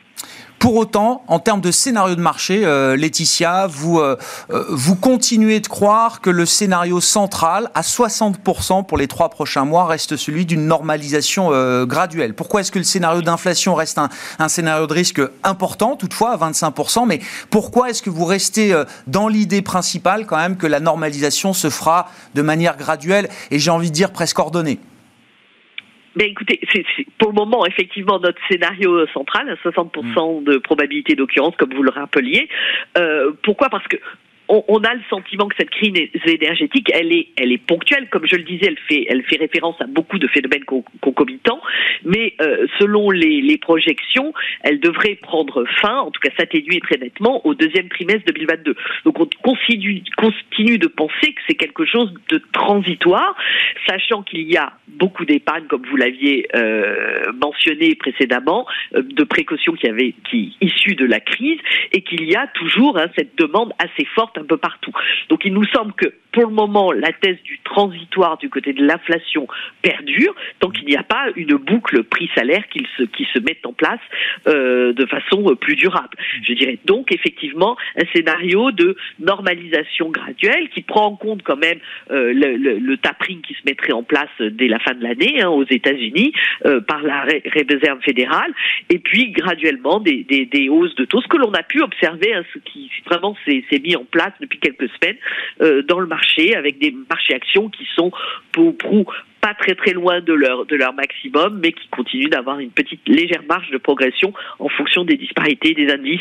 Pour 0.65 0.77
autant, 0.77 1.23
en 1.29 1.41
termes 1.41 1.61
de 1.61 1.71
scénario 1.71 2.15
de 2.15 2.23
marché, 2.23 2.65
euh, 2.65 2.97
Laetitia, 2.97 3.67
vous, 3.67 3.99
euh, 3.99 4.17
euh, 4.51 4.65
vous 4.71 4.97
continuez 4.97 5.61
de 5.61 5.67
croire 5.67 6.23
que 6.23 6.31
le 6.31 6.47
scénario 6.47 7.03
central, 7.03 7.71
à 7.75 7.83
60% 7.83 8.83
pour 8.83 8.97
les 8.97 9.07
trois 9.07 9.29
prochains 9.29 9.67
mois, 9.67 9.85
reste 9.85 10.17
celui 10.17 10.47
d'une 10.47 10.67
normalisation 10.67 11.51
graduelle. 11.85 12.33
Pourquoi 12.33 12.63
est-ce 12.63 12.73
que 12.73 12.79
le 12.79 12.85
scénario 12.87 13.21
d'inflation 13.21 13.75
reste 13.75 13.99
un, 14.39 14.49
scénario 14.49 14.87
de 14.87 14.95
risque 14.95 15.21
important, 15.43 15.97
toutefois, 15.97 16.33
à 16.33 16.51
25% 16.51 17.07
Mais 17.07 17.21
pourquoi 17.51 17.91
est-ce 17.91 18.01
que 18.01 18.09
vous 18.09 18.25
restez 18.25 18.75
dans 19.07 19.29
l'idée 19.29 19.61
principale, 19.61 20.25
quand 20.25 20.39
même, 20.39 20.57
que 20.57 20.67
la 20.67 20.81
normalisation 20.81 21.53
se 21.53 21.69
fera 21.69 22.09
de 22.35 22.41
manière 22.41 22.79
graduelle 22.79 23.29
et 23.51 23.59
j'ai 23.59 23.71
envie 23.71 23.91
de 23.91 23.95
dire 23.95 24.13
presque 24.13 24.39
ordonnée? 24.39 24.81
Mais 26.17 26.27
écoutez, 26.29 26.61
c'est, 26.73 26.85
pour 27.19 27.31
le 27.31 27.35
moment, 27.35 27.67
effectivement, 27.67 28.19
notre 28.21 28.41
scénario 28.49 29.07
central, 29.09 29.57
60% 29.65 30.41
mm. 30.41 30.45
de 30.45 30.59
probabilité 30.59 31.15
d'occurrence, 31.15 31.55
comme 31.57 31.75
vous 31.75 31.83
le 31.83 31.91
rappeliez. 31.91 32.49
Euh, 32.99 33.33
pourquoi? 33.43 33.69
Parce 33.69 33.87
que 33.89 33.97
on, 34.49 34.79
a 34.85 34.95
le 34.95 35.01
sentiment 35.09 35.49
que 35.49 35.57
cette 35.57 35.71
crise 35.71 35.95
énergétique, 36.27 36.91
elle 36.93 37.13
est, 37.13 37.29
elle 37.37 37.53
est 37.53 37.59
ponctuelle, 37.59 38.09
comme 38.11 38.27
je 38.27 38.37
le 38.37 38.43
disais, 38.43 38.67
elle 38.67 38.79
fait, 38.89 39.07
elle 39.09 39.23
fait 39.23 39.37
référence 39.37 39.81
à 39.81 39.87
beaucoup 39.87 40.19
de 40.19 40.27
phénomènes 40.29 40.65
concomitants, 41.01 41.61
mais 42.05 42.35
euh, 42.41 42.67
selon 42.79 43.11
les, 43.11 43.41
les, 43.41 43.59
projections, 43.59 44.35
elle 44.63 44.81
devrait 44.81 45.15
prendre 45.15 45.65
fin, 45.81 45.99
en 46.01 46.11
tout 46.11 46.21
cas 46.21 46.31
s'atténuer 46.37 46.81
très 46.81 46.99
nettement 46.99 47.47
au 47.47 47.55
deuxième 47.55 47.89
trimestre 47.89 48.25
2022. 48.27 48.75
Donc 49.05 49.21
on 49.21 49.29
continue, 49.43 50.03
continue 50.17 50.79
de 50.79 50.89
penser 50.89 51.33
que 51.33 51.41
c'est 51.49 51.55
quelque 51.55 51.87
chose 51.87 52.13
de 52.29 52.43
transitoire, 52.53 53.35
sachant 53.89 54.23
qu'il 54.23 54.43
y 54.43 54.57
a 54.57 54.73
beaucoup 54.89 55.25
d'épargne, 55.25 55.65
comme 55.67 55.87
vous 55.87 55.97
l'aviez 55.97 56.47
euh, 56.55 57.33
mentionné 57.41 57.95
précédemment, 57.95 58.67
euh, 58.95 59.03
de 59.03 59.25
précautions 59.25 59.73
qui 59.73 59.89
avaient, 59.89 60.15
qui 60.31 60.57
issues 60.61 60.95
de 60.95 61.07
la 61.07 61.21
crise, 61.21 61.59
et 61.93 62.03
qu'il 62.03 62.25
y 62.25 62.37
a 62.37 62.47
toujours 62.49 62.99
hein, 62.99 63.07
cette 63.17 63.37
demande 63.39 63.73
assez 63.79 64.05
forte 64.15 64.34
un 64.39 64.45
peu 64.45 64.57
partout. 64.57 64.93
Donc 65.29 65.45
il 65.45 65.53
nous 65.53 65.67
semble 65.67 65.93
que 65.95 66.07
pour 66.35 66.47
le 66.47 66.53
moment, 66.53 66.91
la 66.91 67.13
thèse 67.13 67.41
du 67.45 67.61
transitoire 67.61 68.37
du 68.39 68.51
côté 68.51 68.73
de 68.73 68.85
l'inflation 68.85 69.47
perdure 69.83 70.35
tant 70.59 70.69
qu'il 70.69 70.87
n'y 70.87 70.97
a 70.97 71.05
pas 71.05 71.29
une 71.37 71.55
boucle 71.55 72.03
prix-salaire 72.03 72.65
qui 72.69 72.85
se, 72.97 73.05
qui 73.05 73.25
se 73.33 73.39
mette 73.39 73.65
en 73.65 73.73
place 73.73 74.01
euh, 74.49 74.93
de 74.93 75.07
façon 75.07 75.55
plus 75.55 75.77
durable. 75.77 76.17
Je 76.43 76.55
dirais 76.55 76.79
donc 76.85 77.13
effectivement 77.13 77.77
un 77.97 78.05
scénario 78.13 78.73
de 78.73 78.97
normalisation 79.21 80.11
graduelle 80.11 80.69
qui 80.71 80.83
prend 80.83 81.07
en 81.07 81.17
compte 81.17 81.43
quand 81.45 81.57
même 81.57 81.79
euh, 82.11 82.33
le, 82.35 82.57
le, 82.57 82.97
tapering 82.97 83.41
qui 83.43 83.55
se 83.55 83.61
mettrait 83.65 83.93
en 83.93 84.03
place 84.03 84.31
dès 84.41 84.67
la 84.67 84.81
fin 84.81 84.95
de 84.95 85.03
l'année 85.03 85.41
hein, 85.41 85.51
aux 85.51 85.65
États-Unis 85.65 86.33
euh, 86.67 86.81
par 86.81 87.03
la 87.03 87.23
réserve 87.23 88.01
fédérale 88.03 88.53
et 88.91 88.99
puis 88.99 89.31
graduellement 89.31 90.01
des, 90.01 90.25
des, 90.25 90.47
des 90.47 90.69
hausses 90.69 90.95
de 90.97 91.05
taux, 91.05 91.21
ce 91.21 91.29
que 91.29 91.37
l'on 91.37 91.53
a 91.53 91.63
pu 91.63 91.81
observer, 91.81 92.35
hein, 92.35 92.43
ce 92.53 92.59
qui 92.59 92.91
vraiment 93.07 93.37
s'est 93.45 93.63
mis 93.79 93.95
en 93.95 94.05
place 94.05 94.33
depuis 94.41 94.59
quelques 94.59 94.89
semaines 95.01 95.17
euh, 95.61 95.83
dans 95.83 96.01
le 96.01 96.07
marché, 96.07 96.24
avec 96.57 96.79
des 96.79 96.95
marchés 97.09 97.35
actions 97.35 97.69
qui 97.69 97.87
sont 97.95 98.11
pour, 98.53 98.77
pour 98.77 99.13
pas 99.45 99.53
très 99.53 99.75
très 99.75 99.93
loin 99.93 100.23
de 100.23 100.33
leur, 100.33 100.65
de 100.65 100.75
leur 100.75 100.95
maximum, 100.95 101.61
mais 101.63 101.73
qui 101.73 101.87
continuent 101.89 102.31
d'avoir 102.31 102.61
une 102.61 102.71
petite 102.71 103.07
légère 103.07 103.43
marge 103.47 103.71
de 103.71 103.77
progression 103.77 104.33
en 104.59 104.71
fonction 104.71 105.05
des 105.05 105.19
disparités 105.19 105.75
des 105.75 105.93
indices 105.93 106.21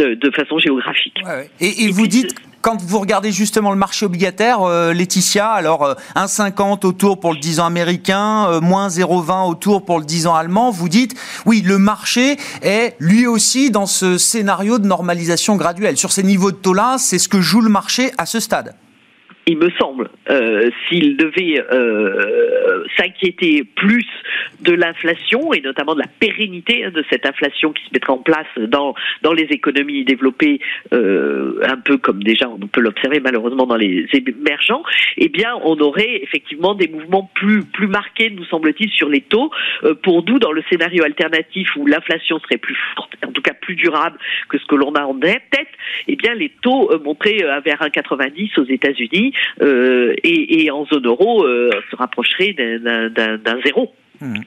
euh, 0.00 0.16
de 0.16 0.30
façon 0.30 0.58
géographique. 0.58 1.18
Et, 1.60 1.90
vous 1.90 2.06
dites, 2.06 2.34
quand 2.62 2.80
vous 2.80 2.98
regardez 2.98 3.30
justement 3.30 3.72
le 3.72 3.76
marché 3.76 4.06
obligataire, 4.06 4.62
euh, 4.62 4.94
Laetitia, 4.94 5.50
alors 5.50 5.96
1,50 6.14 6.86
autour 6.86 7.20
pour 7.20 7.34
le 7.34 7.38
10 7.38 7.60
ans 7.60 7.66
américain, 7.66 8.60
moins 8.62 8.88
0,20 8.88 9.50
autour 9.50 9.84
pour 9.84 9.98
le 9.98 10.06
10 10.06 10.26
ans 10.26 10.34
allemand, 10.34 10.70
vous 10.70 10.88
dites, 10.88 11.14
oui, 11.44 11.60
le 11.60 11.76
marché 11.76 12.36
est 12.62 12.96
lui 13.00 13.26
aussi 13.26 13.70
dans 13.70 13.86
ce 13.86 14.16
scénario 14.16 14.78
de 14.78 14.86
normalisation 14.86 15.56
graduelle. 15.56 15.98
Sur 15.98 16.10
ces 16.10 16.22
niveaux 16.22 16.52
de 16.52 16.56
taux-là, 16.56 16.96
c'est 16.98 17.18
ce 17.18 17.28
que 17.28 17.42
joue 17.42 17.60
le 17.60 17.68
marché 17.68 18.12
à 18.16 18.24
ce 18.24 18.40
stade 18.40 18.74
il 19.48 19.58
me 19.58 19.70
semble, 19.78 20.10
euh, 20.28 20.70
s'il 20.88 21.16
devait 21.16 21.64
euh, 21.72 22.82
s'inquiéter 22.96 23.62
plus 23.62 24.06
de 24.60 24.72
l'inflation 24.72 25.52
et 25.52 25.60
notamment 25.60 25.94
de 25.94 26.00
la 26.00 26.08
pérennité 26.18 26.84
hein, 26.84 26.90
de 26.90 27.04
cette 27.08 27.24
inflation 27.24 27.72
qui 27.72 27.84
se 27.84 27.90
mettrait 27.92 28.12
en 28.12 28.18
place 28.18 28.46
dans 28.58 28.94
dans 29.22 29.32
les 29.32 29.44
économies 29.44 30.04
développées, 30.04 30.58
euh, 30.92 31.60
un 31.62 31.76
peu 31.76 31.96
comme 31.96 32.24
déjà 32.24 32.48
on 32.48 32.58
peut 32.66 32.80
l'observer 32.80 33.20
malheureusement 33.20 33.66
dans 33.66 33.76
les 33.76 34.08
émergents, 34.12 34.82
eh 35.16 35.28
bien 35.28 35.54
on 35.62 35.78
aurait 35.78 36.22
effectivement 36.24 36.74
des 36.74 36.88
mouvements 36.88 37.30
plus 37.34 37.64
plus 37.64 37.86
marqués, 37.86 38.30
nous 38.30 38.44
semble-t-il, 38.46 38.90
sur 38.90 39.08
les 39.08 39.20
taux. 39.20 39.52
Euh, 39.84 39.94
pour 39.94 40.24
nous, 40.24 40.40
dans 40.40 40.52
le 40.52 40.62
scénario 40.68 41.04
alternatif 41.04 41.68
où 41.76 41.86
l'inflation 41.86 42.40
serait 42.40 42.58
plus 42.58 42.76
forte, 42.96 43.12
en 43.24 43.30
tout 43.30 43.42
cas 43.42 43.54
plus 43.54 43.76
durable 43.76 44.18
que 44.48 44.58
ce 44.58 44.66
que 44.66 44.74
l'on 44.74 44.92
a 44.94 45.04
en 45.04 45.14
tête, 45.20 45.68
eh 46.08 46.16
bien 46.16 46.34
les 46.34 46.48
taux 46.62 46.90
euh, 46.90 46.98
montraient 46.98 47.44
vers 47.64 47.80
1,90 47.80 48.60
aux 48.60 48.64
États-Unis 48.64 49.32
euh, 49.62 50.14
et, 50.22 50.70
en 50.70 50.84
zone 50.86 51.06
euro 51.06 51.44
euh, 51.44 51.70
se 51.90 51.96
rapprocherait 51.96 52.54
d'un 52.54 53.60
zéro. 53.64 53.92
Hmm. 54.20 54.40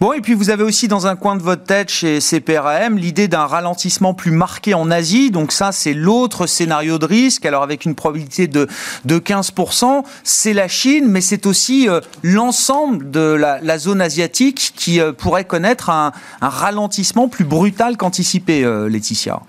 Bon, 0.00 0.12
et 0.12 0.20
puis 0.20 0.34
vous 0.34 0.50
avez 0.50 0.64
aussi 0.64 0.88
dans 0.88 1.06
un 1.06 1.14
coin 1.14 1.36
de 1.36 1.42
votre 1.42 1.62
tête 1.62 1.88
chez 1.88 2.18
CPRAM 2.18 2.98
l'idée 2.98 3.28
d'un 3.28 3.46
ralentissement 3.46 4.12
plus 4.12 4.32
marqué 4.32 4.74
en 4.74 4.90
Asie. 4.90 5.30
Donc 5.30 5.52
ça, 5.52 5.70
c'est 5.70 5.94
l'autre 5.94 6.46
scénario 6.46 6.98
de 6.98 7.06
risque. 7.06 7.46
Alors 7.46 7.62
avec 7.62 7.84
une 7.84 7.94
probabilité 7.94 8.48
de, 8.48 8.66
de 9.04 9.18
15%, 9.18 10.04
c'est 10.24 10.52
la 10.52 10.66
Chine, 10.66 11.06
mais 11.08 11.20
c'est 11.20 11.46
aussi 11.46 11.88
euh, 11.88 12.00
l'ensemble 12.24 13.10
de 13.12 13.20
la, 13.20 13.78
zone 13.78 14.00
asiatique 14.00 14.72
qui 14.74 15.00
pourrait 15.18 15.44
connaître 15.44 15.90
un, 15.90 16.12
ralentissement 16.40 17.28
plus 17.28 17.44
brutal 17.44 17.96
qu'anticipé, 17.96 18.64
Laetitia 18.88 19.40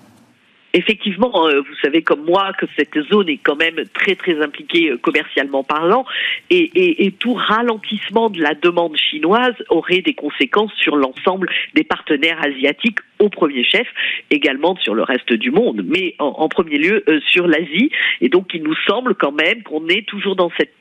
effectivement, 0.76 1.48
euh, 1.48 1.62
vous 1.62 1.76
savez 1.82 2.02
comme 2.02 2.26
moi 2.26 2.52
que 2.60 2.66
cette 2.78 3.00
zone 3.10 3.30
est 3.30 3.38
quand 3.38 3.56
même 3.56 3.84
très 3.94 4.16
très 4.16 4.42
impliquée 4.42 4.92
euh, 4.92 4.98
commercialement 4.98 5.64
parlant, 5.64 6.06
et, 6.50 7.14
tout 7.20 7.34
ralentissement 7.34 8.30
de 8.30 8.42
la 8.42 8.54
demande 8.54 8.98
chinoise 8.98 9.56
aurait 9.70 10.02
des 10.02 10.14
conséquences 10.14 10.74
sur 10.74 10.96
l'ensemble 10.96 11.50
des 11.74 11.84
partenaires 11.84 12.40
asiatiques 12.44 13.00
au 13.20 13.30
premier 13.30 13.64
chef, 13.64 13.88
également 14.30 14.76
sur 14.76 14.94
le 14.94 15.04
reste 15.04 15.32
du 15.34 15.50
monde, 15.50 15.84
mais 15.86 16.16
en, 16.20 16.50
premier 16.50 16.78
lieu 16.78 17.04
euh, 17.08 17.20
sur 17.30 17.48
l'Asie. 17.48 17.90
Et 18.22 18.30
donc 18.30 18.54
il 18.54 18.64
nous 18.64 18.76
semble 18.88 19.16
quand 19.16 19.32
même 19.32 19.64
qu'on 19.64 19.88
est 19.88 20.06
toujours 20.06 20.36
dans 20.36 20.52
cette 20.58 20.74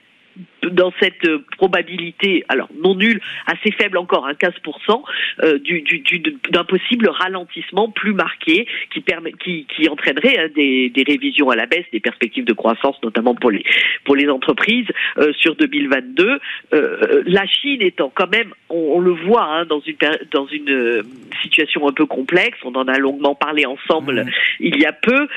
dans 0.70 0.92
cette 1.00 1.24
euh, 1.26 1.44
probabilité, 1.56 2.44
alors 2.48 2.68
non 2.82 2.94
nulle, 2.94 3.20
assez 3.46 3.70
faible 3.72 3.98
encore, 3.98 4.26
hein, 4.26 4.32
15%, 4.32 5.02
euh, 5.42 5.58
du, 5.58 5.82
du, 5.82 6.22
d'un 6.50 6.64
possible 6.64 7.08
ralentissement 7.08 7.90
plus 7.90 8.14
marqué 8.14 8.66
qui, 8.92 9.00
permet, 9.00 9.32
qui, 9.32 9.66
qui 9.66 9.88
entraînerait 9.88 10.38
hein, 10.38 10.48
des, 10.54 10.90
des, 10.90 11.02
révisions 11.02 11.50
à 11.50 11.56
la 11.56 11.66
baisse 11.66 11.84
des 11.92 12.00
perspectives 12.00 12.44
de 12.44 12.52
croissance, 12.52 12.96
notamment 13.02 13.34
pour 13.34 13.50
les, 13.50 13.64
pour 14.04 14.16
les 14.16 14.28
entreprises 14.28 14.86
euh, 15.18 15.32
sur 15.34 15.54
2022. 15.56 16.40
Euh, 16.72 17.22
la 17.26 17.46
Chine 17.46 17.82
étant 17.82 18.10
quand 18.14 18.30
même, 18.30 18.52
on, 18.70 19.00
le 19.00 19.12
voit, 19.12 19.44
hein, 19.44 19.64
dans 19.66 19.80
une, 19.80 19.96
dans 20.32 20.46
une 20.46 21.02
situation 21.42 21.86
un 21.86 21.92
peu 21.92 22.06
complexe, 22.06 22.58
on 22.64 22.74
en 22.74 22.88
a 22.88 22.98
longuement 22.98 23.34
parlé 23.34 23.66
ensemble 23.66 24.24
mmh. 24.24 24.30
il 24.60 24.80
y 24.80 24.86
a 24.86 24.92
peu, 24.92 25.28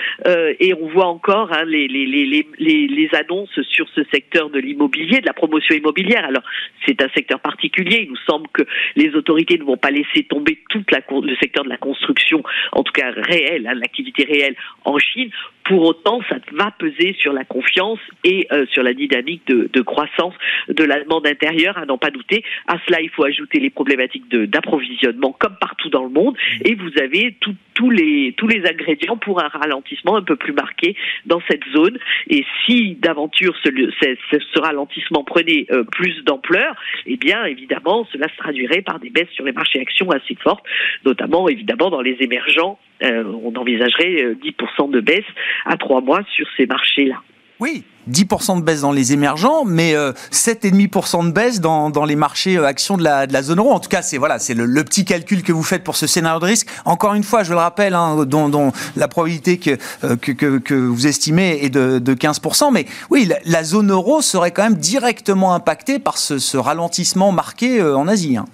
et 0.60 0.74
on 0.74 0.88
voit 0.88 1.08
encore 1.08 1.52
hein, 1.52 1.64
les, 1.66 1.88
les, 1.88 2.06
les, 2.06 2.48
les, 2.58 2.88
les 2.88 3.10
annonces 3.14 3.62
sur 3.64 3.88
ce 3.90 4.04
secteur 4.06 4.50
de 4.50 4.60
l'immobilier 4.60 4.87
de 4.88 5.26
la 5.26 5.34
promotion 5.34 5.76
immobilière. 5.76 6.26
Alors, 6.26 6.44
c'est 6.86 7.02
un 7.02 7.10
secteur 7.10 7.40
particulier. 7.40 8.04
Il 8.04 8.10
nous 8.10 8.24
semble 8.28 8.48
que 8.50 8.64
les 8.96 9.16
autorités 9.16 9.58
ne 9.58 9.64
vont 9.64 9.78
pas 9.78 9.92
laisser 9.92 10.24
tomber 10.24 10.60
tout 10.70 10.84
le 11.22 11.36
secteur 11.38 11.64
de 11.64 11.70
la 11.70 11.78
construction, 11.78 12.44
en 12.72 12.84
tout 12.84 12.94
cas 12.94 13.12
réel, 13.12 13.68
hein, 13.68 13.74
l'activité 13.76 14.24
réelle 14.24 14.56
en 14.86 14.98
Chine. 14.98 15.30
Pour 15.64 15.84
autant, 15.84 16.22
ça 16.30 16.38
va 16.54 16.72
peser 16.72 17.16
sur 17.20 17.34
la 17.34 17.44
confiance 17.44 18.00
et 18.24 18.48
euh, 18.54 18.66
sur 18.72 18.84
la 18.84 18.94
dynamique 18.94 19.46
de, 19.48 19.82
croissance 19.82 20.34
de 20.70 20.84
la 20.84 21.04
demande 21.04 21.28
intérieure, 21.28 21.78
à 21.78 21.86
n'en 21.86 21.98
pas 21.98 22.10
douter. 22.10 22.44
À 22.68 22.78
cela, 22.86 23.02
il 23.02 23.10
faut 23.10 23.26
ajouter 23.26 23.60
les 23.60 23.70
problématiques 23.70 24.30
d'approvisionnement, 24.30 25.36
comme 25.38 25.58
partout 25.60 25.90
dans 25.90 26.04
le 26.04 26.10
monde, 26.10 26.38
et 26.64 26.76
vous 26.76 26.92
avez 27.02 27.36
tous 27.42 27.90
les, 27.90 28.34
tous 28.38 28.48
les 28.48 28.66
ingrédients 28.66 29.18
pour 29.18 29.44
un 29.44 29.50
ralentissement 29.50 30.16
un 30.16 30.24
peu 30.24 30.36
plus 30.36 30.54
marqué 30.54 30.96
dans 31.26 31.42
cette 31.50 31.64
zone. 31.76 32.00
Et 32.30 32.46
si 32.66 32.96
d'aventure 32.96 33.56
ce, 33.64 33.70
ce, 34.02 34.40
ce, 34.54 34.60
ralentissement 34.78 35.24
prenait 35.24 35.66
euh, 35.72 35.84
plus 35.84 36.24
d'ampleur, 36.24 36.76
eh 37.06 37.18
bien, 37.18 37.46
évidemment, 37.46 38.06
cela 38.12 38.28
se 38.30 38.38
traduirait 38.38 38.82
par 38.82 39.00
des 39.00 39.10
baisses 39.10 39.30
sur 39.32 39.46
les 39.46 39.52
marchés 39.52 39.80
actions 39.80 40.10
assez 40.12 40.36
fortes, 40.36 40.64
notamment, 41.06 41.50
évidemment, 41.50 41.90
dans 41.90 42.02
les 42.02 42.18
émergents. 42.20 42.80
Euh, 43.04 43.24
on 43.44 43.56
envisagerait 43.56 44.36
10% 44.36 44.92
de 44.92 45.00
baisse 45.00 45.26
à 45.66 45.78
trois 45.78 46.02
mois 46.02 46.22
sur 46.36 46.48
ces 46.58 46.66
marchés-là. 46.66 47.22
Oui, 47.60 47.84
10% 48.12 48.58
de 48.58 48.62
baisse 48.62 48.82
dans 48.82 48.92
les 48.92 49.14
émergents, 49.14 49.66
mais 49.66 49.94
7,5% 49.94 49.96
euh, 49.96 51.28
de 51.28 51.32
baisse 51.32 51.60
dans, 51.60 52.06
les 52.06 52.16
marchés 52.16 52.56
euh, 52.56 52.66
actions 52.66 52.98
de 52.98 53.04
la, 53.04 53.42
zone 53.42 53.58
euro. 53.58 53.72
En 53.72 53.80
tout 53.80 53.90
cas, 53.90 54.04
c'est 54.04 54.18
voilà, 54.18 54.38
c'est 54.38 54.54
le, 54.54 54.84
petit 54.84 55.06
calcul 55.06 55.42
que 55.42 55.52
vous 55.52 55.64
faites 55.64 55.84
pour 55.84 55.96
ce 55.96 56.06
scénario 56.06 56.40
de 56.40 56.46
risque. 56.46 56.68
Encore 56.86 57.16
une 57.16 57.24
fois, 57.24 57.44
je 57.44 57.52
le 57.52 57.58
rappelle, 57.58 57.96
hein, 57.96 58.26
dont, 58.26 58.72
la 58.96 59.08
probabilité 59.08 59.58
que, 59.58 59.76
que, 60.16 60.74
vous 60.76 61.08
estimez 61.08 61.60
est 61.64 61.70
de, 61.70 62.00
de 62.00 62.14
15%. 62.14 62.72
Mais 62.72 62.86
oui, 63.10 63.30
la, 63.46 63.64
zone 63.64 63.92
euro 63.92 64.22
serait 64.22 64.52
quand 64.52 64.64
même 64.64 64.76
directement 64.76 65.54
impactée 65.54 66.00
par 66.00 66.18
ce, 66.18 66.38
ce 66.38 66.58
ralentissement 66.58 67.32
marqué 67.32 67.82
en 67.82 68.08
Asie. 68.08 68.38
Hein. 68.38 68.46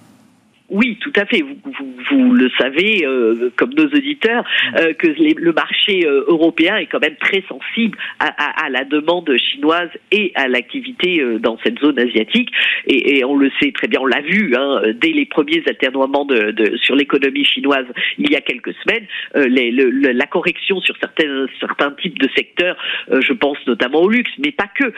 Oui, 0.70 0.96
tout 1.02 1.12
à 1.16 1.26
fait. 1.26 1.42
Vous, 1.42 1.94
vous, 2.10 2.32
le 2.32 2.50
savez, 2.58 3.04
euh, 3.04 3.50
comme 3.56 3.74
nos 3.74 3.84
auditeurs, 3.84 4.44
euh, 4.78 4.94
que 4.94 5.08
le 5.08 5.52
marché 5.52 6.06
euh, 6.06 6.24
européen 6.28 6.78
est 6.78 6.86
quand 6.86 7.00
même 7.00 7.16
très 7.16 7.44
sensible 7.46 7.98
à, 8.18 8.28
à, 8.28 8.66
à 8.66 8.70
la 8.70 8.84
demande 8.84 9.30
chinoise 9.36 9.90
et 10.10 10.32
à 10.34 10.48
l'activité 10.48 11.22
dans 11.38 11.58
cette 11.62 11.78
zone 11.80 11.98
asiatique. 11.98 12.48
Et, 12.86 13.18
et, 13.18 13.24
on 13.26 13.36
le 13.36 13.50
sait 13.60 13.72
très 13.72 13.88
bien, 13.88 14.00
on 14.00 14.06
l'a 14.06 14.22
vu 14.22 14.54
hein, 14.56 14.80
dès 14.94 15.10
les 15.10 15.26
premiers 15.26 15.62
aternoiements 15.68 16.24
de, 16.24 16.52
de, 16.52 16.76
sur 16.78 16.96
l'économie 16.96 17.44
chinoise 17.44 17.86
il 18.16 18.30
y 18.32 18.36
a 18.36 18.40
quelques 18.40 18.74
semaines. 18.84 19.06
Les, 19.34 19.70
le, 19.70 19.90
la 19.90 20.26
correction 20.26 20.80
sur 20.80 20.96
certains, 20.96 21.46
certains 21.60 21.90
types 21.92 22.18
de 22.18 22.28
secteurs, 22.34 22.76
je 23.10 23.32
pense 23.34 23.58
notamment 23.66 24.00
au 24.00 24.08
luxe, 24.08 24.32
mais 24.38 24.52
pas 24.52 24.68
que. 24.74 24.92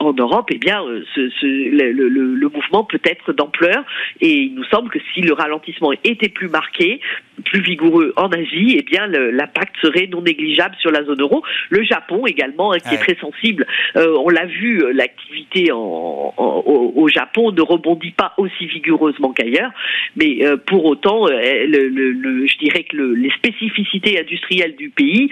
en 0.00 0.12
Europe, 0.12 0.50
eh 0.52 0.58
bien, 0.58 0.82
ce, 1.14 1.30
ce, 1.40 1.46
le, 1.46 1.92
le, 2.08 2.48
mouvement 2.48 2.84
peut 2.84 3.00
être 3.04 3.32
d'ampleur 3.32 3.84
et 4.20 4.50
nous 4.54 4.64
que 4.82 4.98
si 5.12 5.20
le 5.20 5.32
ralentissement 5.32 5.92
était 6.04 6.28
plus 6.28 6.48
marqué, 6.48 7.00
plus 7.44 7.60
vigoureux 7.60 8.12
en 8.16 8.28
Asie, 8.28 8.76
eh 8.78 8.82
bien 8.82 9.06
l'impact 9.06 9.76
serait 9.80 10.06
non 10.06 10.22
négligeable 10.22 10.74
sur 10.80 10.90
la 10.90 11.04
zone 11.04 11.20
euro. 11.20 11.42
Le 11.70 11.82
Japon 11.84 12.26
également, 12.26 12.72
hein, 12.72 12.78
qui 12.78 12.94
est 12.94 12.98
très 12.98 13.16
sensible. 13.16 13.66
Euh, 13.96 14.16
on 14.24 14.28
l'a 14.28 14.46
vu, 14.46 14.82
euh, 14.82 14.92
l'activité 14.92 15.70
en, 15.72 16.34
au, 16.36 17.08
Japon 17.08 17.52
ne 17.52 17.60
rebondit 17.60 18.12
pas 18.12 18.32
aussi 18.38 18.66
vigoureusement 18.66 19.32
qu'ailleurs, 19.32 19.70
mais 20.16 20.44
euh, 20.44 20.56
pour 20.56 20.84
autant, 20.84 21.26
le, 21.26 22.46
je 22.46 22.58
dirais 22.58 22.84
que 22.84 22.96
les 22.96 23.30
spécificités 23.30 24.18
industrielles 24.18 24.74
du 24.76 24.88
pays 24.88 25.30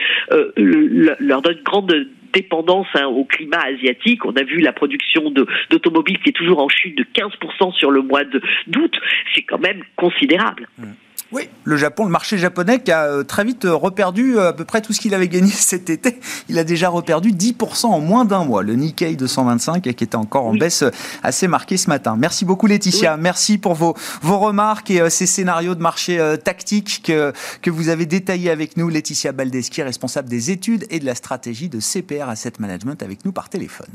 leur 0.56 1.42
donnent 1.42 1.62
grande 1.64 2.06
dépendance 2.32 2.86
hein, 2.94 3.06
au 3.06 3.24
climat 3.24 3.60
asiatique. 3.60 4.24
On 4.24 4.32
a 4.32 4.42
vu 4.42 4.60
la 4.60 4.72
production 4.72 5.32
d'automobiles 5.70 6.18
qui 6.18 6.30
est 6.30 6.36
toujours 6.36 6.60
en 6.60 6.68
chute 6.68 6.96
de 6.96 7.04
15% 7.04 7.72
sur 7.74 7.90
le 7.90 8.02
mois 8.02 8.24
d'août. 8.66 9.00
C'est 9.34 9.42
quand 9.42 9.60
même 9.60 9.82
considérable. 9.96 10.68
Mmh. 10.78 10.84
Oui, 11.32 11.48
le 11.64 11.76
Japon, 11.78 12.04
le 12.04 12.10
marché 12.10 12.36
japonais 12.36 12.80
qui 12.80 12.92
a 12.92 13.04
euh, 13.04 13.22
très 13.22 13.42
vite 13.42 13.64
euh, 13.64 13.74
reperdu 13.74 14.36
euh, 14.36 14.50
à 14.50 14.52
peu 14.52 14.66
près 14.66 14.82
tout 14.82 14.92
ce 14.92 15.00
qu'il 15.00 15.14
avait 15.14 15.28
gagné 15.28 15.50
cet 15.50 15.88
été. 15.88 16.20
Il 16.50 16.58
a 16.58 16.64
déjà 16.64 16.90
reperdu 16.90 17.30
10% 17.30 17.86
en 17.86 18.00
moins 18.00 18.26
d'un 18.26 18.44
mois. 18.44 18.62
Le 18.62 18.74
Nikkei 18.74 19.16
225 19.16 19.82
qui 19.82 19.88
était 19.88 20.14
encore 20.14 20.46
en 20.46 20.54
baisse 20.54 20.84
assez 21.22 21.48
marquée 21.48 21.78
ce 21.78 21.88
matin. 21.88 22.16
Merci 22.18 22.44
beaucoup 22.44 22.66
Laetitia. 22.66 23.16
Merci 23.16 23.56
pour 23.56 23.74
vos, 23.74 23.94
vos 24.20 24.38
remarques 24.38 24.90
et 24.90 25.08
ces 25.08 25.26
scénarios 25.26 25.74
de 25.74 25.80
marché 25.80 26.20
tactique 26.44 27.02
que, 27.04 27.32
que 27.62 27.70
vous 27.70 27.88
avez 27.88 28.04
détaillés 28.06 28.50
avec 28.50 28.76
nous. 28.76 28.88
Laetitia 28.88 29.32
Baldeschi, 29.32 29.82
responsable 29.82 30.28
des 30.28 30.50
études 30.50 30.86
et 30.90 30.98
de 30.98 31.06
la 31.06 31.14
stratégie 31.14 31.68
de 31.68 31.80
CPR 31.80 32.28
Asset 32.28 32.52
Management 32.58 33.02
avec 33.02 33.24
nous 33.24 33.32
par 33.32 33.48
téléphone. 33.48 33.88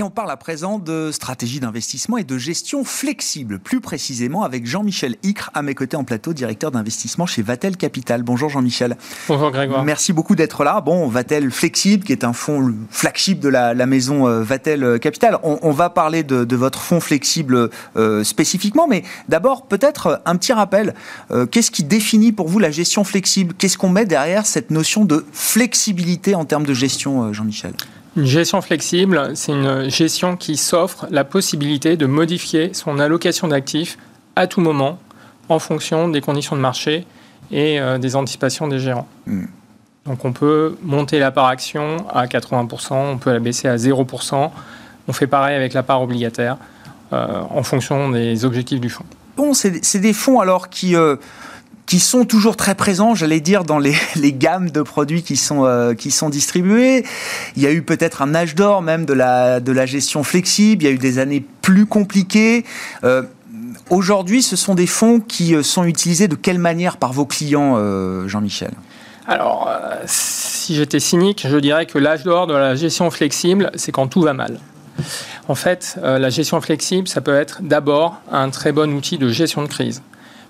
Et 0.00 0.02
on 0.02 0.08
parle 0.08 0.30
à 0.30 0.38
présent 0.38 0.78
de 0.78 1.10
stratégie 1.12 1.60
d'investissement 1.60 2.16
et 2.16 2.24
de 2.24 2.38
gestion 2.38 2.84
flexible, 2.84 3.58
plus 3.58 3.82
précisément 3.82 4.44
avec 4.44 4.64
Jean-Michel 4.64 5.16
Icre 5.22 5.50
à 5.52 5.60
mes 5.60 5.74
côtés 5.74 5.94
en 5.98 6.04
plateau, 6.04 6.32
directeur 6.32 6.70
d'investissement 6.70 7.26
chez 7.26 7.42
Vatel 7.42 7.76
Capital. 7.76 8.22
Bonjour 8.22 8.48
Jean-Michel. 8.48 8.96
Bonjour 9.28 9.50
Grégoire. 9.50 9.84
Merci 9.84 10.14
beaucoup 10.14 10.36
d'être 10.36 10.64
là. 10.64 10.80
Bon, 10.80 11.06
Vatel 11.08 11.50
Flexible, 11.50 12.02
qui 12.04 12.12
est 12.12 12.24
un 12.24 12.32
fonds 12.32 12.72
flagship 12.88 13.40
de 13.40 13.50
la, 13.50 13.74
maison 13.84 14.26
euh, 14.26 14.42
Vatel 14.42 14.98
Capital. 15.00 15.38
On, 15.42 15.70
va 15.70 15.90
parler 15.90 16.22
de, 16.22 16.56
votre 16.56 16.80
fonds 16.80 17.00
flexible 17.00 17.68
euh, 17.98 18.24
spécifiquement, 18.24 18.88
mais 18.88 19.02
d'abord 19.28 19.66
peut-être 19.66 20.22
un 20.24 20.36
petit 20.36 20.54
rappel. 20.54 20.94
Euh, 21.30 21.44
qu'est-ce 21.44 21.70
qui 21.70 21.84
définit 21.84 22.32
pour 22.32 22.48
vous 22.48 22.58
la 22.58 22.70
gestion 22.70 23.04
flexible? 23.04 23.52
Qu'est-ce 23.52 23.76
qu'on 23.76 23.90
met 23.90 24.06
derrière 24.06 24.46
cette 24.46 24.70
notion 24.70 25.04
de 25.04 25.26
flexibilité 25.34 26.34
en 26.34 26.46
termes 26.46 26.64
de 26.64 26.72
gestion, 26.72 27.34
Jean-Michel? 27.34 27.74
Une 28.16 28.24
gestion 28.24 28.60
flexible, 28.60 29.32
c'est 29.34 29.52
une 29.52 29.88
gestion 29.88 30.36
qui 30.36 30.56
s'offre 30.56 31.06
la 31.10 31.24
possibilité 31.24 31.96
de 31.96 32.06
modifier 32.06 32.74
son 32.74 32.98
allocation 32.98 33.48
d'actifs 33.48 33.98
à 34.36 34.46
tout 34.46 34.60
moment 34.60 34.98
en 35.48 35.58
fonction 35.58 36.08
des 36.08 36.20
conditions 36.20 36.56
de 36.56 36.60
marché 36.60 37.06
et 37.50 37.80
euh, 37.80 37.98
des 37.98 38.16
anticipations 38.16 38.68
des 38.68 38.78
gérants. 38.78 39.08
Hmm. 39.26 39.44
Donc 40.06 40.24
on 40.24 40.32
peut 40.32 40.76
monter 40.82 41.18
la 41.18 41.30
part 41.30 41.46
action 41.46 42.08
à 42.12 42.26
80%, 42.26 42.94
on 42.94 43.18
peut 43.18 43.32
la 43.32 43.38
baisser 43.38 43.68
à 43.68 43.76
0%. 43.76 44.50
On 45.08 45.12
fait 45.12 45.26
pareil 45.26 45.56
avec 45.56 45.72
la 45.72 45.82
part 45.82 46.02
obligataire 46.02 46.56
euh, 47.12 47.42
en 47.50 47.62
fonction 47.62 48.10
des 48.10 48.44
objectifs 48.44 48.80
du 48.80 48.88
fonds. 48.88 49.04
Bon, 49.36 49.54
c'est 49.54 49.98
des 49.98 50.12
fonds 50.12 50.40
alors 50.40 50.68
qui... 50.68 50.96
Euh, 50.96 51.16
qui 51.90 51.98
sont 51.98 52.24
toujours 52.24 52.54
très 52.54 52.76
présents, 52.76 53.16
j'allais 53.16 53.40
dire, 53.40 53.64
dans 53.64 53.78
les, 53.80 54.32
gammes 54.32 54.70
de 54.70 54.80
produits 54.80 55.24
qui 55.24 55.36
sont, 55.36 55.64
euh, 55.64 55.92
qui 55.92 56.12
sont 56.12 56.28
distribués. 56.28 57.04
Il 57.56 57.62
y 57.64 57.66
a 57.66 57.72
eu 57.72 57.82
peut-être 57.82 58.22
un 58.22 58.32
âge 58.32 58.54
d'or 58.54 58.80
même 58.80 59.04
de 59.06 59.12
la, 59.12 59.58
de 59.58 59.72
la 59.72 59.86
gestion 59.86 60.22
flexible, 60.22 60.84
il 60.84 60.86
y 60.86 60.88
a 60.88 60.92
eu 60.92 60.98
des 60.98 61.18
années 61.18 61.44
plus 61.62 61.86
compliquées. 61.86 62.64
Euh, 63.02 63.22
Aujourd'hui, 63.88 64.40
ce 64.40 64.54
sont 64.54 64.76
des 64.76 64.86
fonds 64.86 65.18
qui 65.18 65.52
euh, 65.56 65.64
sont 65.64 65.82
utilisés 65.82 66.28
de 66.28 66.36
quelle 66.36 66.60
manière 66.60 66.96
par 66.96 67.12
vos 67.12 67.26
clients, 67.26 67.74
euh, 67.76 68.28
Jean-Michel? 68.28 68.70
Alors, 69.26 69.68
si 70.06 70.76
j'étais 70.76 71.00
cynique, 71.00 71.44
je 71.48 71.56
dirais 71.56 71.86
que 71.86 71.98
l'âge 71.98 72.22
d'or 72.22 72.46
de 72.46 72.54
la 72.54 72.76
gestion 72.76 73.10
flexible, 73.10 73.72
c'est 73.74 73.90
quand 73.90 74.06
tout 74.06 74.22
va 74.22 74.32
mal. 74.32 74.60
En 75.48 75.56
fait, 75.56 75.98
la 76.02 76.30
gestion 76.30 76.60
flexible, 76.60 77.06
ça 77.06 77.20
peut 77.20 77.34
être 77.34 77.62
d'abord 77.62 78.16
un 78.30 78.50
très 78.50 78.72
bon 78.72 78.92
outil 78.92 79.18
de 79.18 79.28
gestion 79.28 79.62
de 79.62 79.68
crise 79.68 80.02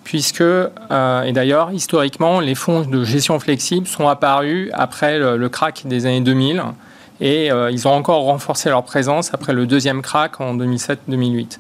puisque, 0.04 0.40
euh, 0.40 1.22
et 1.22 1.32
d'ailleurs, 1.32 1.72
historiquement, 1.72 2.40
les 2.40 2.54
fonds 2.54 2.82
de 2.82 3.04
gestion 3.04 3.38
flexible 3.38 3.86
sont 3.86 4.08
apparus 4.08 4.70
après 4.72 5.18
le, 5.18 5.48
crack 5.48 5.82
des 5.86 6.06
années 6.06 6.20
2000, 6.20 6.62
et 7.20 7.52
euh, 7.52 7.70
ils 7.70 7.86
ont 7.86 7.92
encore 7.92 8.22
renforcé 8.22 8.70
leur 8.70 8.82
présence 8.82 9.34
après 9.34 9.52
le 9.52 9.66
deuxième 9.66 10.02
crack 10.02 10.40
en 10.40 10.56
2007-2008. 10.56 11.58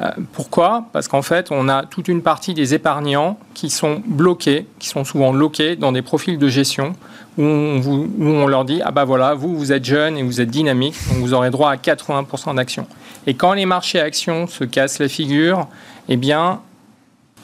Euh, 0.00 0.10
pourquoi? 0.32 0.86
Parce 0.92 1.08
qu'en 1.08 1.22
fait, 1.22 1.48
on 1.50 1.68
a 1.68 1.84
toute 1.84 2.08
une 2.08 2.22
partie 2.22 2.54
des 2.54 2.74
épargnants 2.74 3.38
qui 3.54 3.68
sont 3.68 4.02
bloqués, 4.06 4.66
qui 4.78 4.88
sont 4.88 5.04
souvent 5.04 5.32
loqués 5.32 5.76
dans 5.76 5.92
des 5.92 6.02
profils 6.02 6.38
de 6.38 6.48
gestion 6.48 6.94
où 7.38 7.42
on, 7.42 8.08
on 8.20 8.46
leur 8.46 8.64
dit 8.64 8.80
ah 8.84 8.90
bah 8.90 9.04
voilà, 9.04 9.34
vous 9.34 9.56
vous 9.56 9.72
êtes 9.72 9.84
jeune 9.84 10.16
et 10.18 10.22
vous 10.22 10.40
êtes 10.40 10.50
dynamique, 10.50 10.94
donc 11.08 11.18
vous 11.18 11.34
aurez 11.34 11.50
droit 11.50 11.70
à 11.70 11.76
80% 11.76 12.54
d'actions. 12.56 12.86
Et 13.26 13.34
quand 13.34 13.52
les 13.52 13.66
marchés 13.66 14.00
actions 14.00 14.46
se 14.46 14.64
cassent 14.64 14.98
la 14.98 15.08
figure, 15.08 15.66
eh 16.08 16.16
bien 16.16 16.60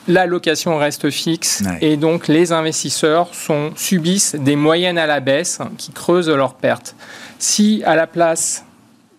la 0.07 0.25
location 0.25 0.77
reste 0.77 1.09
fixe 1.09 1.63
et 1.81 1.97
donc 1.97 2.27
les 2.27 2.51
investisseurs 2.51 3.33
sont, 3.33 3.71
subissent 3.75 4.35
des 4.35 4.55
moyennes 4.55 4.97
à 4.97 5.05
la 5.05 5.19
baisse 5.19 5.59
qui 5.77 5.91
creusent 5.91 6.29
leurs 6.29 6.55
pertes. 6.55 6.95
Si 7.37 7.83
à 7.85 7.95
la 7.95 8.07
place 8.07 8.65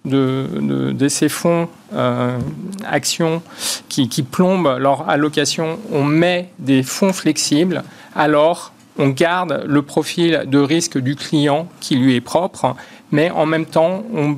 de, 0.04 1.08
ces 1.08 1.28
fonds 1.28 1.68
euh, 1.94 2.38
actions 2.84 3.42
qui, 3.88 4.08
qui, 4.08 4.22
plombent 4.22 4.76
leur 4.78 5.08
allocation, 5.08 5.78
on 5.92 6.04
met 6.04 6.48
des 6.58 6.82
fonds 6.82 7.12
flexibles, 7.12 7.84
alors 8.14 8.72
on 8.98 9.08
garde 9.08 9.64
le 9.66 9.82
profil 9.82 10.44
de 10.46 10.58
risque 10.58 10.98
du 10.98 11.16
client 11.16 11.68
qui 11.80 11.96
lui 11.96 12.14
est 12.14 12.20
propre, 12.20 12.74
mais 13.10 13.30
en 13.30 13.46
même 13.46 13.66
temps 13.66 14.04
on 14.14 14.36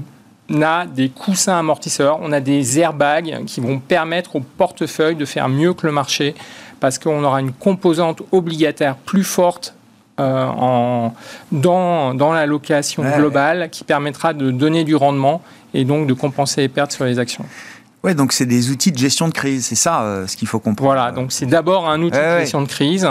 a 0.61 0.87
des 0.87 1.09
coussins 1.09 1.59
amortisseurs, 1.59 2.19
on 2.21 2.33
a 2.33 2.41
des 2.41 2.79
airbags 2.79 3.45
qui 3.47 3.61
vont 3.61 3.79
permettre 3.79 4.37
au 4.37 4.41
portefeuille 4.41 5.17
de 5.17 5.25
faire 5.25 5.49
mieux 5.49 5.75
que 5.75 5.87
le 5.87 5.93
marché 5.93 6.35
parce 6.81 6.99
qu'on 6.99 7.23
aura 7.23 7.41
une 7.41 7.53
composante 7.53 8.23
obligataire 8.33 8.97
plus 8.97 9.25
forte 9.25 9.75
euh, 10.21 10.47
en, 10.47 11.15
dans, 11.53 12.13
dans 12.15 12.33
l'allocation 12.33 13.03
globale 13.17 13.71
qui 13.71 13.85
permettra 13.85 14.35
de 14.35 14.51
donner 14.51 14.85
du 14.85 14.97
rendement 14.97 15.43
et 15.75 15.85
donc 15.85 16.07
de 16.07 16.13
compenser 16.13 16.61
les 16.61 16.69
pertes 16.69 16.93
sur 16.93 17.05
les 17.05 17.19
actions. 17.19 17.47
Ouais, 18.05 18.15
donc 18.15 18.33
c'est 18.33 18.47
des 18.47 18.71
outils 18.71 18.91
de 18.91 18.99
gestion 18.99 19.29
de 19.29 19.33
crise, 19.33 19.65
c'est 19.67 19.77
ça 19.77 20.03
euh, 20.03 20.27
ce 20.27 20.37
qu'il 20.37 20.49
faut 20.49 20.59
comprendre. 20.59 20.93
Voilà, 20.93 21.13
donc 21.13 21.31
c'est 21.31 21.47
d'abord 21.47 21.89
un 21.89 22.03
outil 22.03 22.19
de 22.19 22.41
gestion 22.41 22.61
de 22.63 22.69
crise 22.69 23.09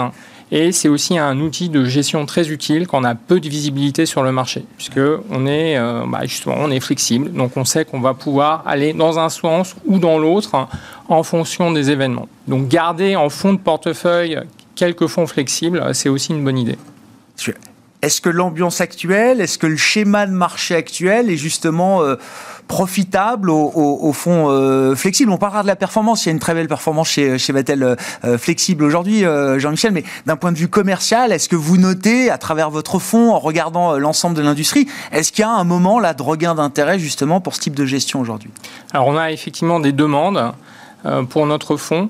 et 0.54 0.70
c'est 0.70 0.88
aussi 0.88 1.16
un 1.16 1.40
outil 1.40 1.70
de 1.70 1.86
gestion 1.86 2.26
très 2.26 2.50
utile 2.50 2.86
quand 2.86 3.00
on 3.00 3.04
a 3.04 3.14
peu 3.14 3.40
de 3.40 3.48
visibilité 3.48 4.04
sur 4.04 4.22
le 4.22 4.32
marché, 4.32 4.66
puisque 4.76 5.00
on 5.30 5.46
est 5.46 5.78
euh, 5.78 6.04
bah, 6.06 6.20
justement 6.24 6.56
on 6.58 6.70
est 6.70 6.78
flexible, 6.78 7.32
donc 7.32 7.56
on 7.56 7.64
sait 7.64 7.86
qu'on 7.86 8.00
va 8.00 8.12
pouvoir 8.12 8.62
aller 8.66 8.92
dans 8.92 9.18
un 9.18 9.30
sens 9.30 9.74
ou 9.86 9.98
dans 9.98 10.18
l'autre 10.18 10.68
en 11.08 11.22
fonction 11.22 11.72
des 11.72 11.90
événements. 11.90 12.28
Donc 12.46 12.68
garder 12.68 13.16
en 13.16 13.30
fond 13.30 13.54
de 13.54 13.58
portefeuille 13.58 14.38
quelques 14.74 15.06
fonds 15.06 15.26
flexibles, 15.26 15.82
c'est 15.94 16.10
aussi 16.10 16.32
une 16.32 16.44
bonne 16.44 16.58
idée. 16.58 16.78
Est-ce 18.02 18.20
que 18.20 18.28
l'ambiance 18.28 18.82
actuelle, 18.82 19.40
est-ce 19.40 19.56
que 19.56 19.66
le 19.66 19.76
schéma 19.76 20.26
de 20.26 20.32
marché 20.32 20.74
actuel 20.74 21.30
est 21.30 21.36
justement 21.36 22.02
euh, 22.02 22.16
profitable 22.72 23.50
au, 23.50 24.12
fond 24.14 24.46
euh, 24.48 24.94
flexible 24.94 25.30
On 25.30 25.36
parlera 25.36 25.60
de 25.60 25.66
la 25.66 25.76
performance. 25.76 26.24
Il 26.24 26.28
y 26.28 26.30
a 26.30 26.32
une 26.32 26.38
très 26.38 26.54
belle 26.54 26.68
performance 26.68 27.10
chez, 27.10 27.36
chez 27.36 27.52
Vatel 27.52 27.82
euh, 27.82 28.38
flexible 28.38 28.82
aujourd'hui, 28.82 29.24
Jean-Michel. 29.58 29.92
Mais 29.92 30.04
d'un 30.24 30.36
point 30.36 30.52
de 30.52 30.56
vue 30.56 30.68
commercial, 30.68 31.32
est-ce 31.32 31.50
que 31.50 31.56
vous 31.56 31.76
notez 31.76 32.30
à 32.30 32.38
travers 32.38 32.70
votre 32.70 32.98
fonds, 32.98 33.34
en 33.34 33.38
regardant 33.38 33.98
l'ensemble 33.98 34.36
de 34.36 34.42
l'industrie, 34.42 34.88
est-ce 35.12 35.32
qu'il 35.32 35.42
y 35.42 35.44
a 35.44 35.50
un 35.50 35.64
moment 35.64 36.00
là 36.00 36.14
de 36.14 36.22
regain 36.22 36.54
d'intérêt 36.54 36.98
justement 36.98 37.42
pour 37.42 37.54
ce 37.54 37.60
type 37.60 37.74
de 37.74 37.84
gestion 37.84 38.20
aujourd'hui? 38.20 38.50
Alors 38.94 39.06
on 39.06 39.18
a 39.18 39.32
effectivement 39.32 39.78
des 39.78 39.92
demandes. 39.92 40.54
Euh, 41.04 41.24
pour 41.24 41.46
notre 41.46 41.76
fonds 41.76 42.08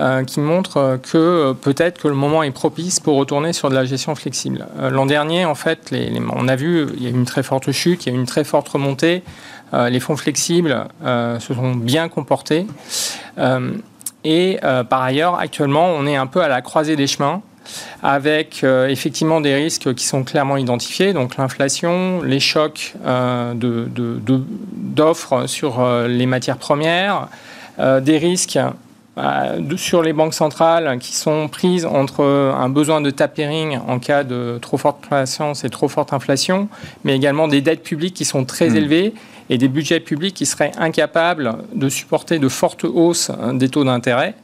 euh, 0.00 0.24
qui 0.24 0.40
montre 0.40 0.98
que 1.02 1.18
euh, 1.18 1.52
peut-être 1.52 2.00
que 2.00 2.08
le 2.08 2.14
moment 2.14 2.42
est 2.42 2.50
propice 2.50 2.98
pour 2.98 3.16
retourner 3.16 3.52
sur 3.52 3.68
de 3.68 3.74
la 3.74 3.84
gestion 3.84 4.14
flexible. 4.14 4.66
L'an 4.90 5.04
dernier, 5.04 5.44
en 5.44 5.54
fait, 5.54 5.94
on 6.34 6.48
a 6.48 6.56
vu 6.56 6.86
il 6.96 7.02
y 7.02 7.06
a 7.08 7.10
eu 7.10 7.12
une 7.12 7.26
très 7.26 7.42
forte 7.42 7.70
chute, 7.72 8.06
il 8.06 8.08
y 8.08 8.12
a 8.12 8.16
eu 8.16 8.18
une 8.18 8.26
très 8.26 8.44
forte 8.44 8.70
remontée. 8.70 9.22
Les 9.72 10.00
fonds 10.00 10.16
flexibles 10.16 10.86
se 11.04 11.54
sont 11.54 11.74
bien 11.74 12.08
comportés. 12.08 12.66
et 14.24 14.58
par 14.88 15.02
ailleurs, 15.02 15.38
actuellement, 15.38 15.86
on 15.86 16.06
est 16.06 16.16
un 16.16 16.26
peu 16.26 16.42
à 16.42 16.48
la 16.48 16.60
croisée 16.62 16.96
des 16.96 17.06
chemins 17.06 17.42
avec 18.02 18.64
effectivement 18.64 19.40
des 19.40 19.54
risques 19.54 19.94
qui 19.94 20.04
sont 20.04 20.24
clairement 20.24 20.56
identifiés, 20.56 21.12
donc 21.12 21.36
l'inflation, 21.36 22.20
les 22.22 22.40
chocs 22.40 22.94
d'offres 23.54 25.46
sur 25.46 25.82
les 26.08 26.26
matières 26.26 26.58
premières, 26.58 27.28
euh, 27.78 28.00
des 28.00 28.18
risques 28.18 28.58
euh, 29.16 29.76
sur 29.76 30.02
les 30.02 30.12
banques 30.12 30.34
centrales 30.34 30.98
qui 30.98 31.14
sont 31.14 31.48
prises 31.48 31.86
entre 31.86 32.22
un 32.22 32.68
besoin 32.68 33.00
de 33.00 33.10
tapering 33.10 33.78
en 33.88 33.98
cas 33.98 34.24
de 34.24 34.58
trop 34.60 34.76
forte 34.76 35.00
croissance 35.00 35.64
et 35.64 35.70
trop 35.70 35.88
forte 35.88 36.12
inflation, 36.12 36.68
mais 37.04 37.16
également 37.16 37.48
des 37.48 37.62
dettes 37.62 37.82
publiques 37.82 38.14
qui 38.14 38.26
sont 38.26 38.44
très 38.44 38.68
hmm. 38.68 38.76
élevées 38.76 39.14
et 39.50 39.58
des 39.58 39.68
budgets 39.68 40.00
publics 40.00 40.34
qui 40.34 40.46
seraient 40.46 40.72
incapables 40.78 41.58
de 41.74 41.88
supporter 41.88 42.38
de 42.38 42.48
fortes 42.48 42.84
hausses 42.84 43.30
hein, 43.30 43.54
des 43.54 43.68
taux 43.68 43.84
d'intérêt. 43.84 44.34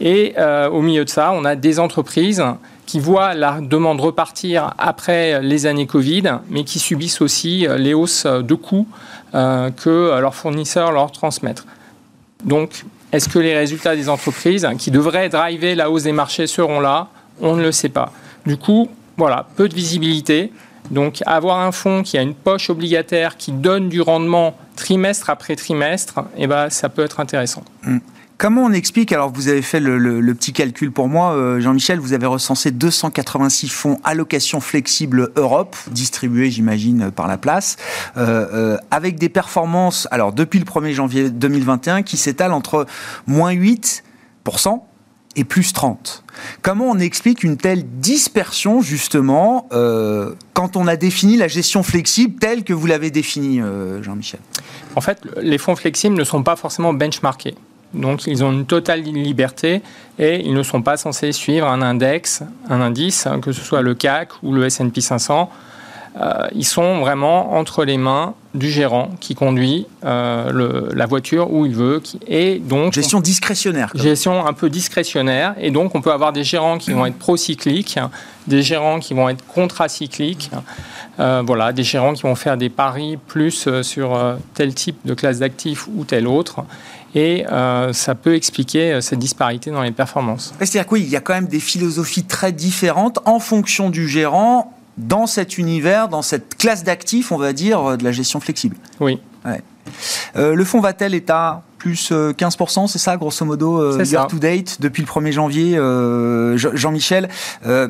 Et 0.00 0.34
euh, 0.38 0.68
au 0.68 0.82
milieu 0.82 1.04
de 1.04 1.10
ça, 1.10 1.32
on 1.34 1.44
a 1.44 1.56
des 1.56 1.78
entreprises 1.78 2.44
qui 2.84 3.00
voient 3.00 3.34
la 3.34 3.60
demande 3.60 4.00
repartir 4.00 4.74
après 4.78 5.42
les 5.42 5.66
années 5.66 5.86
Covid, 5.86 6.38
mais 6.48 6.64
qui 6.64 6.78
subissent 6.78 7.20
aussi 7.20 7.66
les 7.78 7.94
hausses 7.94 8.26
de 8.26 8.54
coûts 8.54 8.86
que 9.32 10.20
leurs 10.20 10.34
fournisseurs 10.36 10.92
leur 10.92 11.10
transmettent. 11.10 11.64
Donc, 12.44 12.84
est-ce 13.12 13.28
que 13.28 13.38
les 13.38 13.56
résultats 13.56 13.96
des 13.96 14.08
entreprises 14.08 14.68
qui 14.78 14.90
devraient 14.90 15.28
driver 15.28 15.74
la 15.74 15.90
hausse 15.90 16.02
des 16.02 16.12
marchés 16.12 16.46
seront 16.46 16.80
là? 16.80 17.08
On 17.40 17.56
ne 17.56 17.62
le 17.62 17.72
sait 17.72 17.88
pas. 17.88 18.12
Du 18.44 18.56
coup, 18.56 18.88
voilà, 19.16 19.46
peu 19.56 19.68
de 19.68 19.74
visibilité. 19.74 20.52
Donc, 20.90 21.22
avoir 21.26 21.60
un 21.60 21.72
fonds 21.72 22.02
qui 22.02 22.18
a 22.18 22.22
une 22.22 22.34
poche 22.34 22.70
obligataire 22.70 23.36
qui 23.36 23.52
donne 23.52 23.88
du 23.88 24.00
rendement 24.00 24.56
trimestre 24.76 25.30
après 25.30 25.56
trimestre, 25.56 26.20
eh 26.36 26.46
ben, 26.46 26.70
ça 26.70 26.88
peut 26.88 27.02
être 27.02 27.20
intéressant. 27.20 27.64
Mmh. 27.84 27.98
Comment 28.38 28.64
on 28.64 28.72
explique, 28.72 29.12
alors 29.12 29.30
vous 29.30 29.48
avez 29.48 29.62
fait 29.62 29.80
le, 29.80 30.34
petit 30.34 30.52
calcul 30.52 30.92
pour 30.92 31.08
moi, 31.08 31.32
euh, 31.32 31.58
Jean-Michel, 31.58 31.98
vous 31.98 32.12
avez 32.12 32.26
recensé 32.26 32.70
286 32.70 33.68
fonds 33.68 33.98
allocation 34.04 34.60
flexible 34.60 35.30
Europe, 35.36 35.74
distribués 35.90 36.50
j'imagine 36.50 37.10
par 37.10 37.28
la 37.28 37.38
place, 37.38 37.76
euh, 38.18 38.46
euh, 38.52 38.78
avec 38.90 39.18
des 39.18 39.30
performances, 39.30 40.06
alors 40.10 40.34
depuis 40.34 40.58
le 40.58 40.66
1er 40.66 40.92
janvier 40.92 41.30
2021, 41.30 42.02
qui 42.02 42.18
s'étalent 42.18 42.52
entre 42.52 42.84
moins 43.26 43.54
8% 43.54 44.02
et 45.36 45.44
plus 45.44 45.72
30. 45.72 46.24
Comment 46.62 46.86
on 46.86 46.98
explique 46.98 47.44
une 47.44 47.56
telle 47.56 47.84
dispersion 47.84 48.80
justement 48.82 49.68
quand 50.54 50.76
on 50.76 50.86
a 50.86 50.96
défini 50.96 51.36
la 51.36 51.48
gestion 51.48 51.82
flexible 51.82 52.38
telle 52.38 52.64
que 52.64 52.72
vous 52.72 52.86
l'avez 52.86 53.10
définie, 53.10 53.60
Jean-Michel? 54.02 54.40
En 54.96 55.00
fait, 55.00 55.20
les 55.40 55.58
fonds 55.58 55.76
flexibles 55.76 56.16
ne 56.16 56.24
sont 56.24 56.42
pas 56.42 56.56
forcément 56.56 56.92
benchmarkés. 56.92 57.54
Donc 57.94 58.26
ils 58.26 58.44
ont 58.44 58.52
une 58.52 58.66
totale 58.66 59.00
liberté 59.02 59.80
et 60.18 60.40
ils 60.44 60.52
ne 60.52 60.62
sont 60.62 60.82
pas 60.82 60.96
censés 60.96 61.32
suivre 61.32 61.68
un 61.68 61.80
index, 61.82 62.42
un 62.68 62.80
indice, 62.80 63.26
hein, 63.26 63.40
que 63.40 63.52
ce 63.52 63.62
soit 63.62 63.80
le 63.80 63.94
CAC 63.94 64.30
ou 64.42 64.52
le 64.52 64.66
S&P 64.66 65.00
500. 65.00 65.50
Euh, 66.18 66.48
ils 66.54 66.64
sont 66.64 67.00
vraiment 67.00 67.54
entre 67.54 67.84
les 67.84 67.98
mains 67.98 68.34
du 68.54 68.70
gérant 68.70 69.10
qui 69.20 69.34
conduit 69.34 69.86
euh, 70.04 70.90
la 70.94 71.04
voiture 71.04 71.52
où 71.52 71.66
il 71.66 71.74
veut. 71.74 72.02
et 72.26 72.58
donc, 72.58 72.94
gestion 72.94 73.20
discrétionnaire. 73.20 73.90
Gestion 73.94 74.46
un 74.46 74.52
peu 74.54 74.70
discrétionnaire. 74.70 75.54
Et 75.60 75.70
donc, 75.70 75.94
on 75.94 76.00
peut 76.00 76.12
avoir 76.12 76.32
des 76.32 76.44
gérants 76.44 76.78
qui 76.78 76.92
vont 76.92 77.04
être 77.04 77.18
pro-cycliques, 77.18 77.98
des 78.46 78.62
gérants 78.62 78.98
qui 78.98 79.12
vont 79.12 79.28
être 79.28 79.44
contracycliques, 79.46 80.50
euh, 81.20 81.42
voilà, 81.46 81.72
des 81.74 81.82
gérants 81.82 82.14
qui 82.14 82.22
vont 82.22 82.34
faire 82.34 82.56
des 82.56 82.70
paris 82.70 83.18
plus 83.26 83.68
sur 83.82 84.18
tel 84.54 84.74
type 84.74 84.96
de 85.04 85.12
classe 85.12 85.40
d'actifs 85.40 85.86
ou 85.94 86.04
tel 86.04 86.26
autre. 86.26 86.64
Et 87.16 87.46
euh, 87.50 87.94
ça 87.94 88.14
peut 88.14 88.34
expliquer 88.34 88.92
euh, 88.92 89.00
cette 89.00 89.18
disparité 89.18 89.70
dans 89.70 89.80
les 89.80 89.90
performances. 89.90 90.52
C'est-à-dire 90.58 90.86
qu'il 90.86 91.08
y 91.08 91.16
a 91.16 91.20
quand 91.20 91.32
même 91.32 91.46
des 91.46 91.60
philosophies 91.60 92.24
très 92.24 92.52
différentes 92.52 93.20
en 93.24 93.38
fonction 93.38 93.88
du 93.88 94.06
gérant 94.06 94.75
dans 94.98 95.26
cet 95.26 95.58
univers, 95.58 96.08
dans 96.08 96.22
cette 96.22 96.56
classe 96.56 96.84
d'actifs, 96.84 97.32
on 97.32 97.36
va 97.36 97.52
dire, 97.52 97.80
euh, 97.80 97.96
de 97.96 98.04
la 98.04 98.12
gestion 98.12 98.40
flexible. 98.40 98.76
Oui. 99.00 99.20
le 100.34 100.64
fonds 100.64 100.80
Vatel 100.80 101.14
est 101.14 101.30
à 101.30 101.62
plus 101.78 102.10
15%, 102.10 102.88
c'est 102.88 102.98
ça, 102.98 103.16
grosso 103.16 103.44
modo, 103.44 103.96
year 104.02 104.26
to 104.26 104.38
date, 104.38 104.80
depuis 104.80 105.02
le 105.02 105.08
1er 105.08 105.32
janvier. 105.32 105.76
Jean-Michel, 106.76 107.28
euh, 107.66 107.88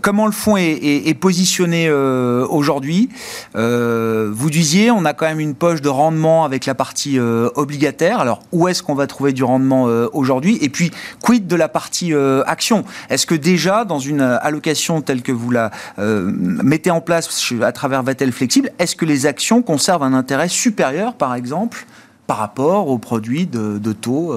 comment 0.00 0.26
le 0.26 0.32
fonds 0.32 0.56
est, 0.56 1.18
positionné 1.18 1.86
euh, 1.88 2.46
aujourd'hui 2.48 3.08
euh, 3.56 4.30
Vous 4.32 4.50
disiez, 4.50 4.90
on 4.90 5.04
a 5.04 5.12
quand 5.12 5.26
même 5.26 5.40
une 5.40 5.54
poche 5.54 5.80
de 5.80 5.88
rendement 5.88 6.44
avec 6.44 6.66
la 6.66 6.74
partie 6.74 7.18
obligataire. 7.18 8.20
Alors, 8.20 8.42
où 8.52 8.68
est-ce 8.68 8.82
qu'on 8.82 8.94
va 8.94 9.06
trouver 9.06 9.32
du 9.32 9.44
rendement 9.44 9.84
aujourd'hui? 10.12 10.58
Et 10.60 10.68
puis, 10.68 10.90
quid 11.20 11.46
de 11.46 11.56
la 11.56 11.68
partie 11.68 12.12
action? 12.46 12.84
Est-ce 13.10 13.26
que 13.26 13.34
déjà, 13.34 13.84
dans 13.84 13.98
une 13.98 14.20
allocation 14.20 15.02
telle 15.02 15.22
que 15.22 15.32
vous 15.32 15.50
la 15.50 15.70
mettez 15.98 16.90
en 16.90 17.00
place 17.00 17.52
à 17.62 17.72
travers 17.72 18.02
Vatel 18.02 18.32
Flexible, 18.32 18.70
est-ce 18.78 18.96
que 18.96 19.04
les 19.04 19.26
actions 19.26 19.62
conservent 19.62 20.02
un 20.02 20.14
intérêt 20.14 20.48
supérieur, 20.48 21.14
par 21.14 21.34
exemple, 21.34 21.86
par 22.26 22.38
rapport 22.38 22.88
aux 22.88 22.98
produits 22.98 23.46
de, 23.46 23.92
taux 23.92 24.34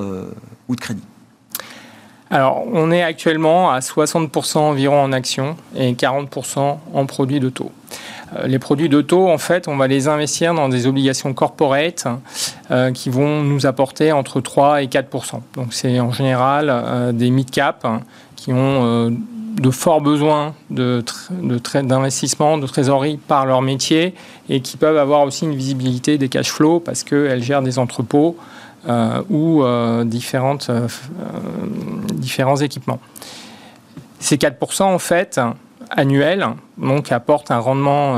ou 0.67 0.75
de 0.75 0.81
crédit? 0.81 1.03
Alors, 2.35 2.65
on 2.73 2.91
est 2.91 3.01
actuellement 3.01 3.71
à 3.71 3.79
60% 3.79 4.57
environ 4.57 5.01
en 5.01 5.13
actions 5.13 5.55
et 5.73 5.93
40% 5.93 6.79
en 6.93 7.05
produits 7.05 7.39
de 7.39 7.47
taux. 7.47 7.71
Euh, 8.35 8.47
les 8.47 8.59
produits 8.59 8.89
de 8.89 8.99
taux, 8.99 9.29
en 9.29 9.37
fait, 9.37 9.69
on 9.69 9.77
va 9.77 9.87
les 9.87 10.09
investir 10.09 10.53
dans 10.53 10.67
des 10.67 10.85
obligations 10.85 11.33
corporate 11.33 12.05
euh, 12.71 12.91
qui 12.91 13.09
vont 13.09 13.41
nous 13.41 13.65
apporter 13.65 14.11
entre 14.11 14.41
3 14.41 14.83
et 14.83 14.87
4%. 14.87 15.39
Donc, 15.55 15.67
c'est 15.69 15.97
en 16.01 16.11
général 16.11 16.67
euh, 16.69 17.13
des 17.13 17.29
mid-cap 17.29 17.87
qui 18.35 18.51
ont 18.51 19.15
de 19.55 19.69
forts 19.69 20.01
besoins 20.01 20.53
d'investissement, 20.69 22.57
de, 22.57 22.63
de, 22.63 22.67
trésorerie 22.67 23.15
par 23.15 23.45
leur 23.45 23.61
métier 23.61 24.13
et 24.49 24.59
qui 24.59 24.75
peuvent 24.75 24.97
avoir 24.97 25.21
aussi 25.21 25.45
une 25.45 25.55
visibilité 25.55 26.17
des 26.17 26.27
cash 26.27 26.51
flows 26.51 26.81
parce 26.81 27.05
qu'elles 27.05 27.41
gèrent 27.41 27.61
des 27.61 27.79
entrepôts 27.79 28.35
ou 29.29 29.63
euh, 29.63 30.03
différentes, 30.03 30.69
euh, 30.69 30.87
différents 32.13 32.57
équipements. 32.57 32.99
Ces 34.19 34.37
4% 34.37 34.83
en 34.83 34.99
fait 34.99 35.39
annuels 35.91 36.47
donc 36.77 37.11
apportent 37.11 37.51
un 37.51 37.59
rendement 37.59 38.17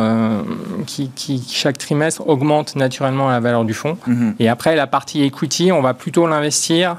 qui, 0.86 1.46
chaque 1.50 1.78
trimestre 1.78 2.26
augmente 2.28 2.76
naturellement 2.78 3.30
la 3.30 3.42
valeur 3.42 3.66
du 3.66 3.74
fonds. 3.74 3.98
Mhm. 4.08 4.36
Et 4.40 4.48
après 4.48 4.76
la 4.76 4.88
partie 4.88 5.24
equity, 5.24 5.72
on 5.72 5.82
va 5.82 5.94
plutôt 5.94 6.28
l'investir 6.28 6.98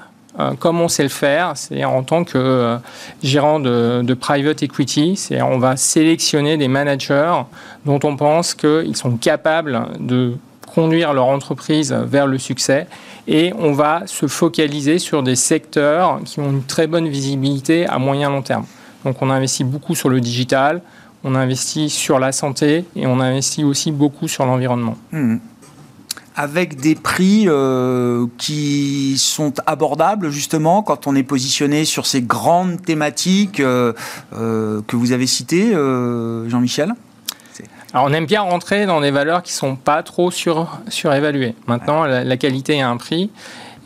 comme 0.60 0.80
on 0.80 0.86
sait 0.86 1.02
le 1.02 1.08
faire, 1.08 1.52
c'est 1.56 1.84
en 1.84 2.04
tant 2.04 2.22
que 2.22 2.78
gérant 3.24 3.58
de, 3.58 4.02
de, 4.04 4.14
private 4.14 4.62
equity, 4.62 5.16
c'est 5.16 5.42
on 5.42 5.58
va 5.58 5.76
sélectionner 5.76 6.56
des 6.56 6.68
managers 6.68 7.42
dont 7.84 7.98
on 8.04 8.14
pense 8.14 8.54
qu'ils 8.54 8.94
sont 8.94 9.16
capables 9.16 9.88
de 9.98 10.36
conduire 10.70 11.12
leur 11.12 11.26
entreprise 11.26 11.92
vers 11.92 12.26
le 12.26 12.38
succès 12.38 12.86
et 13.26 13.52
on 13.58 13.72
va 13.72 14.02
se 14.06 14.26
focaliser 14.26 14.98
sur 14.98 15.22
des 15.22 15.36
secteurs 15.36 16.20
qui 16.24 16.40
ont 16.40 16.50
une 16.50 16.64
très 16.64 16.86
bonne 16.86 17.08
visibilité 17.08 17.86
à 17.86 17.98
moyen 17.98 18.30
long 18.30 18.42
terme. 18.42 18.64
Donc 19.04 19.20
on 19.20 19.30
investit 19.30 19.64
beaucoup 19.64 19.94
sur 19.94 20.08
le 20.08 20.20
digital, 20.20 20.80
on 21.24 21.34
investit 21.34 21.90
sur 21.90 22.18
la 22.18 22.32
santé 22.32 22.84
et 22.96 23.06
on 23.06 23.20
investit 23.20 23.64
aussi 23.64 23.92
beaucoup 23.92 24.28
sur 24.28 24.46
l'environnement. 24.46 24.96
Hmm. 25.12 25.36
Avec 26.36 26.80
des 26.80 26.94
prix 26.94 27.44
euh, 27.48 28.26
qui 28.38 29.16
sont 29.18 29.52
abordables 29.66 30.30
justement 30.30 30.82
quand 30.82 31.06
on 31.08 31.16
est 31.16 31.24
positionné 31.24 31.84
sur 31.84 32.06
ces 32.06 32.22
grandes 32.22 32.80
thématiques 32.80 33.60
euh, 33.60 33.92
euh, 34.34 34.80
que 34.86 34.94
vous 34.96 35.12
avez 35.12 35.26
citées, 35.26 35.72
Jean-Michel? 35.72 36.94
On 37.94 38.12
aime 38.12 38.26
bien 38.26 38.42
rentrer 38.42 38.86
dans 38.86 39.00
des 39.00 39.10
valeurs 39.10 39.42
qui 39.42 39.52
sont 39.52 39.76
pas 39.76 40.02
trop 40.02 40.30
sur, 40.30 40.68
surévaluées. 40.88 41.54
Maintenant, 41.66 42.04
la, 42.04 42.36
qualité 42.36 42.80
a 42.82 42.90
un 42.90 42.96
prix. 42.96 43.30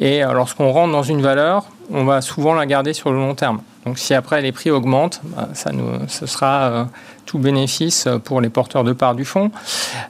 Et 0.01 0.25
euh, 0.25 0.33
lorsqu'on 0.33 0.73
rentre 0.73 0.93
dans 0.93 1.03
une 1.03 1.23
valeur, 1.23 1.67
on 1.91 2.05
va 2.05 2.21
souvent 2.21 2.55
la 2.55 2.67
garder 2.67 2.93
sur 2.93 3.13
le 3.13 3.19
long 3.19 3.35
terme. 3.35 3.61
Donc 3.87 3.99
si 3.99 4.15
après 4.15 4.43
les 4.43 4.53
prix 4.53 4.71
augmentent, 4.71 5.21
bah, 5.25 5.49
ça 5.55 5.71
nous, 5.73 5.87
ce 6.09 6.27
sera 6.27 6.63
euh, 6.63 6.85
tout 7.27 7.39
bénéfice 7.39 8.09
pour 8.25 8.41
les 8.41 8.49
porteurs 8.49 8.85
de 8.85 8.93
parts 8.93 9.15
du 9.15 9.25
fonds. 9.25 9.51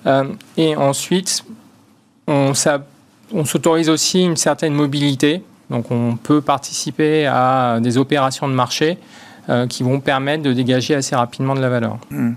Euh, 0.07 0.25
et 0.57 0.77
ensuite, 0.77 1.45
on, 2.27 2.55
s'autorise 2.55 3.91
aussi 3.91 4.23
une 4.23 4.37
certaine 4.37 4.73
mobilité. 4.73 5.43
Donc 5.69 5.91
on 5.91 6.17
peut 6.17 6.41
participer 6.41 7.27
à 7.27 7.79
des 7.81 7.99
opérations 7.99 8.49
de 8.49 8.55
marché 8.55 8.99
qui 9.69 9.83
vont 9.83 9.99
permettre 9.99 10.45
de 10.45 10.53
dégager 10.53 10.95
assez 10.95 11.17
rapidement 11.17 11.55
de 11.55 11.61
la 11.61 11.69
valeur. 11.69 11.99
Mmh 12.11 12.33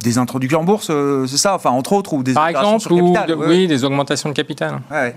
des 0.00 0.18
introductions 0.18 0.60
en 0.60 0.64
bourse, 0.64 0.88
euh, 0.90 1.26
c'est 1.26 1.36
ça 1.36 1.54
Enfin, 1.54 1.70
entre 1.70 1.92
autres, 1.92 2.12
ou 2.12 2.22
des 2.22 2.34
Par 2.34 2.48
exemple, 2.48 2.92
ou 2.92 3.14
oui, 3.46 3.66
des 3.66 3.84
augmentations 3.84 4.28
de 4.28 4.34
capital. 4.34 4.80
Ouais. 4.90 5.14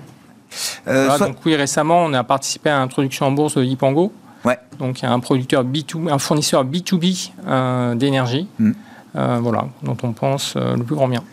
Euh, 0.88 1.17
donc 1.17 1.38
oui, 1.46 1.56
récemment, 1.56 2.04
on 2.04 2.13
a 2.13 2.24
participé 2.24 2.70
à 2.70 2.80
l'introduction 2.80 3.28
en 3.28 3.32
bourse 3.32 3.58
de 3.58 3.63
Ipango. 3.63 4.12
Ouais. 4.44 4.58
Donc, 4.80 5.02
il 5.02 5.04
y 5.04 5.08
a 5.08 5.12
un 5.12 5.20
producteur 5.20 5.63
B2, 5.63 6.12
un 6.12 6.17
fournisseur 6.17 6.65
B2B 6.65 7.32
euh, 7.48 7.96
d'énergie, 7.96 8.48
hmm. 8.60 8.72
voilà, 9.13 9.67
dont 9.84 9.98
on 10.04 10.12
pense 10.13 10.56
le 10.56 10.84
plus 10.84 10.96
grand 10.96 11.08
bien. 11.08 11.24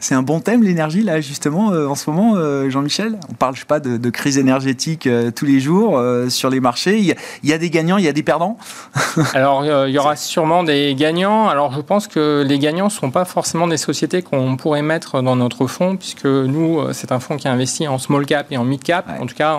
C'est 0.00 0.14
un 0.14 0.22
bon 0.22 0.38
thème, 0.38 0.62
l'énergie, 0.62 1.02
là, 1.02 1.20
justement, 1.20 1.72
euh, 1.72 1.88
en 1.88 1.96
ce 1.96 2.08
moment, 2.08 2.36
euh, 2.36 2.70
Jean-Michel? 2.70 3.18
On 3.30 3.34
parle, 3.34 3.56
je 3.56 3.60
sais 3.60 3.66
pas, 3.66 3.80
de, 3.80 4.10
crise 4.10 4.38
énergétique 4.38 5.08
euh, 5.08 5.32
tous 5.32 5.44
les 5.44 5.58
jours 5.58 6.00
sur 6.28 6.50
les 6.50 6.60
marchés. 6.60 6.98
Il 6.98 7.16
y, 7.48 7.52
a, 7.52 7.58
des 7.58 7.68
gagnants, 7.68 7.98
il 7.98 8.04
y 8.04 8.08
a 8.08 8.12
des 8.12 8.22
perdants? 8.22 8.58
Alors, 9.34 9.64
il 9.64 9.92
y 9.92 9.98
aura 9.98 10.14
sûrement 10.14 10.62
des 10.62 10.94
gagnants. 10.94 11.48
Alors, 11.48 11.72
je 11.72 11.80
pense 11.80 12.06
que 12.06 12.44
les 12.46 12.60
gagnants 12.60 12.86
ne 12.86 12.90
sont 12.90 13.10
pas 13.10 13.24
forcément 13.24 13.66
des 13.66 13.76
sociétés 13.76 14.22
qu'on 14.22 14.56
pourrait 14.56 14.82
mettre 14.82 15.20
dans 15.20 15.34
notre 15.34 15.66
fonds, 15.66 15.96
puisque 15.96 16.26
nous, 16.26 16.80
c'est 16.92 17.10
un 17.10 17.18
fonds 17.18 17.36
qui 17.36 17.48
investit 17.48 17.88
en 17.88 17.98
small 17.98 18.24
cap 18.24 18.46
et 18.50 18.56
en 18.56 18.64
mid 18.64 18.82
cap, 18.82 19.08
en 19.20 19.26
tout 19.26 19.34
cas 19.34 19.58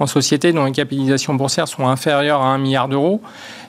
en 0.00 0.06
sociétés 0.06 0.52
dont 0.52 0.64
les 0.64 0.72
capitalisations 0.72 1.34
boursières 1.34 1.68
sont 1.68 1.86
inférieures 1.86 2.40
à 2.40 2.48
1 2.48 2.58
milliard 2.58 2.88
d'euros. 2.88 3.20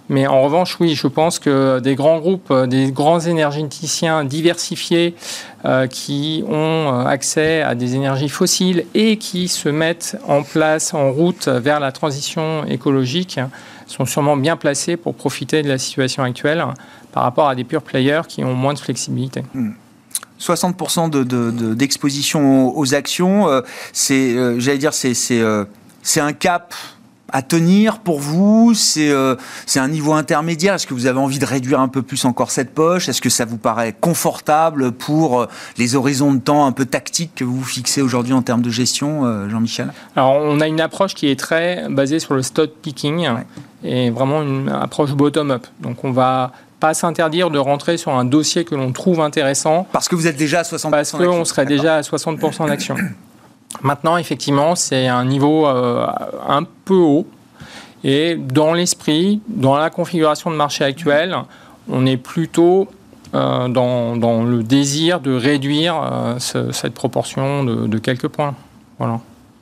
Mais 0.09 0.27
en 0.27 0.41
revanche, 0.41 0.77
oui, 0.81 0.93
je 0.93 1.07
pense 1.07 1.39
que 1.39 1.79
des 1.79 1.95
grands 1.95 2.19
groupes, 2.19 2.51
euh, 2.51 2.67
des 2.67 2.91
grands 2.91 3.21
énergéticiens 3.21 4.25
diversifiés 4.25 5.15
euh, 5.63 5.87
qui 5.87 6.43
ont 6.49 6.53
euh, 6.53 7.05
accès 7.05 7.61
à 7.61 7.75
des 7.75 7.95
énergies 7.95 8.27
fossiles 8.27 8.85
et 8.93 9.15
qui 9.15 9.47
se 9.47 9.69
mettent 9.69 10.17
en 10.27 10.43
place 10.43 10.93
en 10.93 11.11
route 11.11 11.47
vers 11.47 11.79
la 11.79 11.93
transition 11.93 12.65
écologique 12.65 13.39
sont 13.87 14.05
sûrement 14.05 14.35
bien 14.35 14.57
placés 14.57 14.97
pour 14.97 15.15
profiter 15.15 15.61
de 15.63 15.69
la 15.69 15.77
situation 15.77 16.23
actuelle 16.23 16.65
par 17.13 17.23
rapport 17.23 17.47
à 17.47 17.55
des 17.55 17.63
pure 17.63 17.81
players 17.81 18.21
qui 18.27 18.43
ont 18.43 18.53
moins 18.53 18.73
de 18.73 18.79
flexibilité. 18.79 19.43
60% 20.39 21.07
hmm. 21.07 21.75
d'exposition 21.75 22.77
aux 22.77 22.93
actions, 22.95 23.47
c'est, 23.93 24.59
j'allais 24.59 24.77
dire, 24.77 24.93
c'est 24.93 25.13
un 26.17 26.33
cap 26.33 26.73
à 27.31 27.41
tenir 27.41 27.99
pour 27.99 28.19
vous 28.19 28.73
euh, 28.97 29.35
C'est 29.65 29.79
un 29.79 29.87
niveau 29.87 30.13
intermédiaire 30.13 30.75
Est-ce 30.75 30.87
que 30.87 30.93
vous 30.93 31.05
avez 31.05 31.19
envie 31.19 31.39
de 31.39 31.45
réduire 31.45 31.79
un 31.79 31.87
peu 31.87 32.01
plus 32.01 32.25
encore 32.25 32.51
cette 32.51 32.73
poche? 32.73 33.09
Est-ce 33.09 33.21
que 33.21 33.29
ça 33.29 33.45
vous 33.45 33.57
paraît 33.57 33.95
confortable 33.99 34.91
pour 34.91 35.41
euh, 35.41 35.47
les 35.77 35.95
horizons 35.95 36.33
de 36.33 36.39
temps 36.39 36.65
un 36.65 36.71
peu 36.71 36.85
tactiques 36.85 37.31
que 37.35 37.43
vous 37.43 37.63
fixez 37.63 38.01
aujourd'hui 38.01 38.33
en 38.33 38.41
termes 38.41 38.61
de 38.61 38.69
gestion, 38.69 39.25
euh, 39.25 39.49
Jean-Michel? 39.49 39.91
Alors, 40.15 40.35
on 40.35 40.59
a 40.59 40.67
une 40.67 40.81
approche 40.81 41.13
qui 41.13 41.29
est 41.29 41.39
très 41.39 41.87
basée 41.89 42.19
sur 42.19 42.33
le 42.33 42.41
stock 42.41 42.71
picking 42.81 43.27
et 43.83 44.09
vraiment 44.09 44.41
une 44.41 44.69
approche 44.69 45.11
bottom-up. 45.11 45.65
Donc, 45.79 46.03
on 46.03 46.11
va 46.11 46.51
pas 46.79 46.93
s'interdire 46.93 47.51
de 47.51 47.59
rentrer 47.59 47.97
sur 47.97 48.13
un 48.13 48.25
dossier 48.25 48.65
que 48.65 48.75
l'on 48.75 48.91
trouve 48.91 49.21
intéressant. 49.21 49.87
Parce 49.91 50.07
que 50.07 50.15
vous 50.15 50.27
êtes 50.27 50.37
déjà 50.37 50.59
à 50.59 50.63
60% 50.63 50.89
Parce 50.89 51.11
qu'on 51.11 51.45
serait 51.45 51.65
déjà 51.65 51.97
à 51.97 52.01
60% 52.01 52.67
d'action. 52.67 52.95
Maintenant, 53.83 54.17
effectivement, 54.17 54.75
c'est 54.75 55.07
un 55.07 55.25
niveau 55.25 55.67
euh, 55.67 56.05
un 56.47 56.63
peu 56.85 56.95
haut. 56.95 57.27
Et 58.03 58.35
dans 58.35 58.73
l'esprit, 58.73 59.41
dans 59.47 59.75
la 59.75 59.89
configuration 59.89 60.51
de 60.51 60.55
marché 60.55 60.83
actuelle, 60.83 61.35
on 61.89 62.05
est 62.05 62.17
plutôt 62.17 62.87
euh, 63.33 63.67
dans, 63.67 64.43
le 64.43 64.63
désir 64.63 65.19
de 65.19 65.33
réduire 65.33 65.95
euh, 66.01 66.39
cette 66.39 66.93
proportion 66.93 67.63
de, 67.63 67.87
de 67.87 67.97
quelques 67.97 68.27
points. 68.27 68.55
Voilà. 68.97 69.19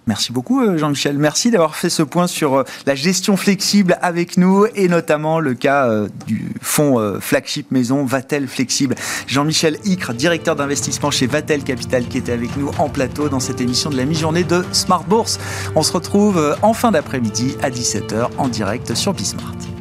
Merci 0.09 0.31
beaucoup 0.31 0.63
euh, 0.63 0.75
Jean-Michel. 0.75 1.19
Merci 1.19 1.51
d'avoir 1.51 1.75
fait 1.75 1.91
ce 1.91 2.01
point 2.01 2.25
sur 2.25 2.55
euh, 2.55 2.63
la 2.87 2.95
gestion 2.95 3.37
flexible 3.37 3.95
avec 4.01 4.37
nous 4.37 4.65
et 4.73 4.87
notamment 4.87 5.39
le 5.39 5.53
cas 5.53 5.87
euh, 5.87 6.09
du 6.25 6.51
fonds 6.61 7.19
flagship 7.21 7.69
maison 7.69 8.05
Vatel 8.05 8.47
Flexible. 8.47 8.95
Jean-Michel 9.27 9.77
Icre, 9.85 10.15
directeur 10.15 10.55
d'investissement 10.55 11.11
chez 11.11 11.27
Vatel 11.27 11.63
Capital 11.63 12.07
qui 12.07 12.17
était 12.17 12.31
avec 12.31 12.57
nous 12.57 12.71
en 12.79 12.89
plateau 12.89 13.29
dans 13.29 13.39
cette 13.39 13.61
émission 13.61 13.91
de 13.91 13.97
la 13.97 14.05
mi-journée 14.05 14.43
de 14.43 14.65
Smart 14.71 15.03
Bourse. 15.03 15.39
On 15.75 15.83
se 15.83 15.91
retrouve 15.91 16.57
en 16.63 16.73
fin 16.73 16.89
d'après-midi 16.89 17.55
à 17.61 17.69
17h 17.69 18.29
en 18.39 18.47
direct 18.47 18.95
sur 18.95 19.13
Bismart. 19.13 19.78